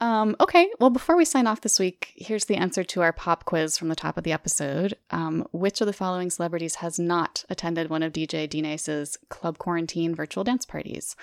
Um, 0.00 0.34
okay, 0.40 0.70
well, 0.80 0.88
before 0.88 1.18
we 1.18 1.26
sign 1.26 1.46
off 1.46 1.60
this 1.60 1.78
week, 1.78 2.14
here's 2.16 2.46
the 2.46 2.56
answer 2.56 2.82
to 2.82 3.02
our 3.02 3.12
pop 3.12 3.44
quiz 3.44 3.76
from 3.76 3.88
the 3.88 3.94
top 3.94 4.16
of 4.16 4.24
the 4.24 4.32
episode. 4.32 4.94
Um, 5.10 5.46
which 5.52 5.82
of 5.82 5.86
the 5.86 5.92
following 5.92 6.30
celebrities 6.30 6.76
has 6.76 6.98
not 6.98 7.44
attended 7.50 7.90
one 7.90 8.02
of 8.02 8.14
DJ 8.14 8.48
D-Nice's 8.48 9.18
Club 9.28 9.58
Quarantine 9.58 10.14
virtual 10.14 10.44
dance 10.44 10.64
parties? 10.64 11.14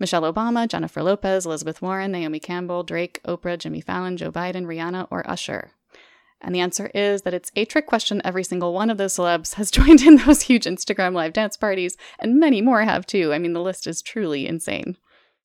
Michelle 0.00 0.22
Obama, 0.22 0.66
Jennifer 0.66 1.04
Lopez, 1.04 1.46
Elizabeth 1.46 1.80
Warren, 1.80 2.10
Naomi 2.10 2.40
Campbell, 2.40 2.82
Drake, 2.82 3.20
Oprah, 3.22 3.56
Jimmy 3.56 3.80
Fallon, 3.80 4.16
Joe 4.16 4.32
Biden, 4.32 4.66
Rihanna, 4.66 5.06
or 5.12 5.28
Usher? 5.30 5.70
And 6.40 6.54
the 6.54 6.60
answer 6.60 6.90
is 6.94 7.22
that 7.22 7.34
it's 7.34 7.50
a 7.56 7.64
trick 7.64 7.86
question. 7.86 8.22
Every 8.24 8.44
single 8.44 8.72
one 8.72 8.90
of 8.90 8.98
those 8.98 9.14
celebs 9.14 9.54
has 9.54 9.70
joined 9.72 10.02
in 10.02 10.16
those 10.16 10.42
huge 10.42 10.64
Instagram 10.64 11.14
live 11.14 11.32
dance 11.32 11.56
parties, 11.56 11.96
and 12.18 12.38
many 12.38 12.60
more 12.60 12.82
have 12.82 13.06
too. 13.06 13.32
I 13.32 13.38
mean, 13.38 13.52
the 13.52 13.60
list 13.60 13.86
is 13.86 14.02
truly 14.02 14.46
insane. 14.46 14.96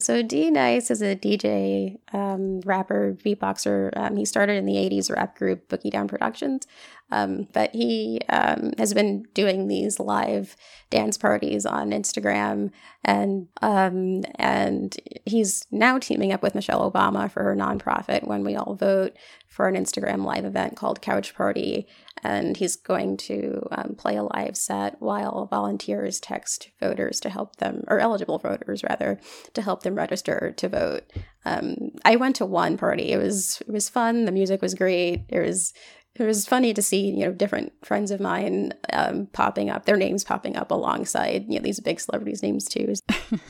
So 0.04 0.22
D 0.22 0.52
Nice 0.52 0.92
is 0.92 1.02
a 1.02 1.16
DJ, 1.16 1.98
um, 2.14 2.60
rapper, 2.66 3.16
beatboxer. 3.24 3.96
Um, 3.96 4.18
he 4.18 4.26
started 4.26 4.58
in 4.58 4.66
the 4.66 4.76
'80s 4.76 5.10
rap 5.10 5.38
group 5.38 5.70
Boogie 5.70 5.92
Down 5.92 6.10
Productions, 6.10 6.68
um, 7.10 7.48
but 7.54 7.74
he 7.74 8.20
um, 8.28 8.72
has 8.78 8.94
been 8.94 9.24
doing 9.34 9.70
these 9.70 10.02
live 10.02 10.58
dance 10.90 11.18
parties 11.18 11.66
on 11.66 11.92
Instagram, 11.92 12.72
and 13.06 13.48
um, 13.62 14.24
and 14.36 14.98
he's 15.26 15.66
now 15.72 15.98
teaming 16.00 16.34
up 16.34 16.44
with 16.44 16.54
Michelle 16.54 16.92
Obama 16.92 17.32
for 17.32 17.42
her 17.44 17.56
nonprofit 17.56 18.28
When 18.28 18.44
We 18.44 18.58
All 18.58 18.76
Vote 18.76 19.16
for 19.48 19.68
an 19.68 19.76
Instagram 19.76 20.26
live 20.26 20.44
event 20.44 20.76
called 20.76 21.02
Couch 21.02 21.34
Party, 21.34 21.88
and 22.24 22.58
he's 22.58 22.76
going 22.76 23.18
to 23.18 23.68
um, 23.72 23.96
play 23.96 24.16
a 24.16 24.24
live 24.24 24.56
set 24.56 25.02
while 25.02 25.48
volunteers 25.48 26.20
text 26.20 26.70
voters 26.80 27.20
to 27.22 27.30
help 27.30 27.58
them, 27.58 27.84
or 27.88 28.00
eligible 28.00 28.40
voters 28.40 28.84
rather, 28.84 29.20
to 29.54 29.62
help 29.62 29.84
them 29.84 29.96
register 29.96 30.54
to 30.58 30.70
vote. 30.70 31.04
Um, 31.46 31.92
I 32.06 32.16
went 32.16 32.38
to 32.38 32.46
one 32.46 32.78
party. 32.78 33.12
It 33.12 33.18
was 33.18 33.62
it 33.68 33.72
was 33.72 33.90
fun. 33.90 34.26
The 34.26 34.32
music 34.32 34.62
was 34.62 34.74
great. 34.74 35.26
It 35.30 35.40
was 35.40 35.74
it 36.16 36.24
was 36.24 36.46
funny 36.46 36.74
to 36.74 36.82
see 36.82 37.10
you 37.10 37.26
know 37.26 37.32
different 37.32 37.74
friends 37.84 38.12
of 38.12 38.20
mine 38.20 38.74
um, 38.92 39.28
popping 39.34 39.70
up, 39.70 39.86
their 39.86 39.98
names 39.98 40.24
popping 40.24 40.56
up 40.56 40.72
alongside 40.72 41.46
you 41.48 41.60
know 41.60 41.64
these 41.64 41.80
big 41.80 42.00
celebrities' 42.00 42.44
names 42.44 42.66
too. 42.66 42.94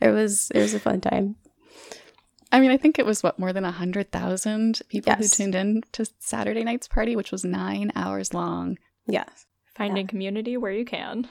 it 0.00 0.10
was 0.10 0.50
it 0.54 0.58
was 0.58 0.74
a 0.74 0.80
fun 0.80 1.00
time. 1.00 1.36
I 2.52 2.60
mean, 2.60 2.70
I 2.70 2.76
think 2.76 2.98
it 2.98 3.06
was 3.06 3.22
what 3.22 3.38
more 3.38 3.52
than 3.52 3.64
a 3.64 3.72
hundred 3.72 4.12
thousand 4.12 4.80
people 4.88 5.12
yes. 5.12 5.36
who 5.36 5.44
tuned 5.44 5.54
in 5.54 5.82
to 5.92 6.06
Saturday 6.18 6.64
night's 6.64 6.88
party, 6.88 7.16
which 7.16 7.32
was 7.32 7.44
nine 7.44 7.92
hours 7.94 8.32
long. 8.32 8.78
Yes, 9.06 9.46
finding 9.74 10.06
yeah. 10.06 10.10
community 10.10 10.56
where 10.56 10.72
you 10.72 10.84
can. 10.84 11.28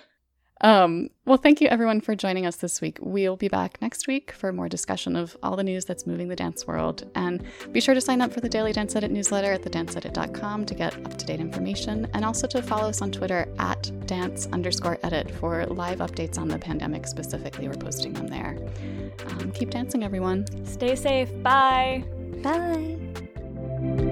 Um, 0.62 1.10
well, 1.26 1.38
thank 1.38 1.60
you 1.60 1.68
everyone 1.68 2.00
for 2.00 2.16
joining 2.16 2.46
us 2.46 2.56
this 2.58 2.80
week. 2.80 2.98
We'll 3.02 3.36
be 3.36 3.50
back 3.50 3.82
next 3.82 4.08
week 4.08 4.32
for 4.32 4.54
more 4.54 4.70
discussion 4.70 5.16
of 5.16 5.36
all 5.44 5.56
the 5.56 5.64
news 5.64 5.84
that's 5.84 6.08
moving 6.08 6.30
the 6.30 6.36
dance 6.36 6.66
world. 6.66 7.10
And 7.14 7.44
be 7.72 7.82
sure 7.82 7.94
to 7.94 8.02
sign 8.02 8.22
up 8.22 8.32
for 8.32 8.40
the 8.40 8.48
Daily 8.48 8.72
Dance 8.72 8.96
Edit 8.96 9.12
newsletter 9.12 9.52
at 9.52 9.64
thedanceedit.com 9.64 10.66
to 10.66 10.74
get 10.74 10.96
up 11.06 11.18
to 11.18 11.26
date 11.26 11.42
information, 11.42 12.08
and 12.14 12.24
also 12.24 12.48
to 12.48 12.62
follow 12.62 12.88
us 12.88 13.02
on 13.02 13.12
Twitter 13.12 13.48
at 13.60 13.92
dance 14.08 14.48
underscore 14.54 14.98
edit 15.04 15.30
for 15.30 15.66
live 15.66 16.00
updates 16.00 16.38
on 16.38 16.48
the 16.48 16.58
pandemic 16.58 17.06
specifically. 17.06 17.68
We're 17.68 17.76
posting 17.76 18.14
them 18.14 18.28
there. 18.28 18.58
Keep 19.56 19.70
dancing, 19.72 20.04
everyone. 20.04 20.46
Stay 20.66 20.96
safe. 20.96 21.32
Bye. 21.42 22.04
Bye. 22.44 24.12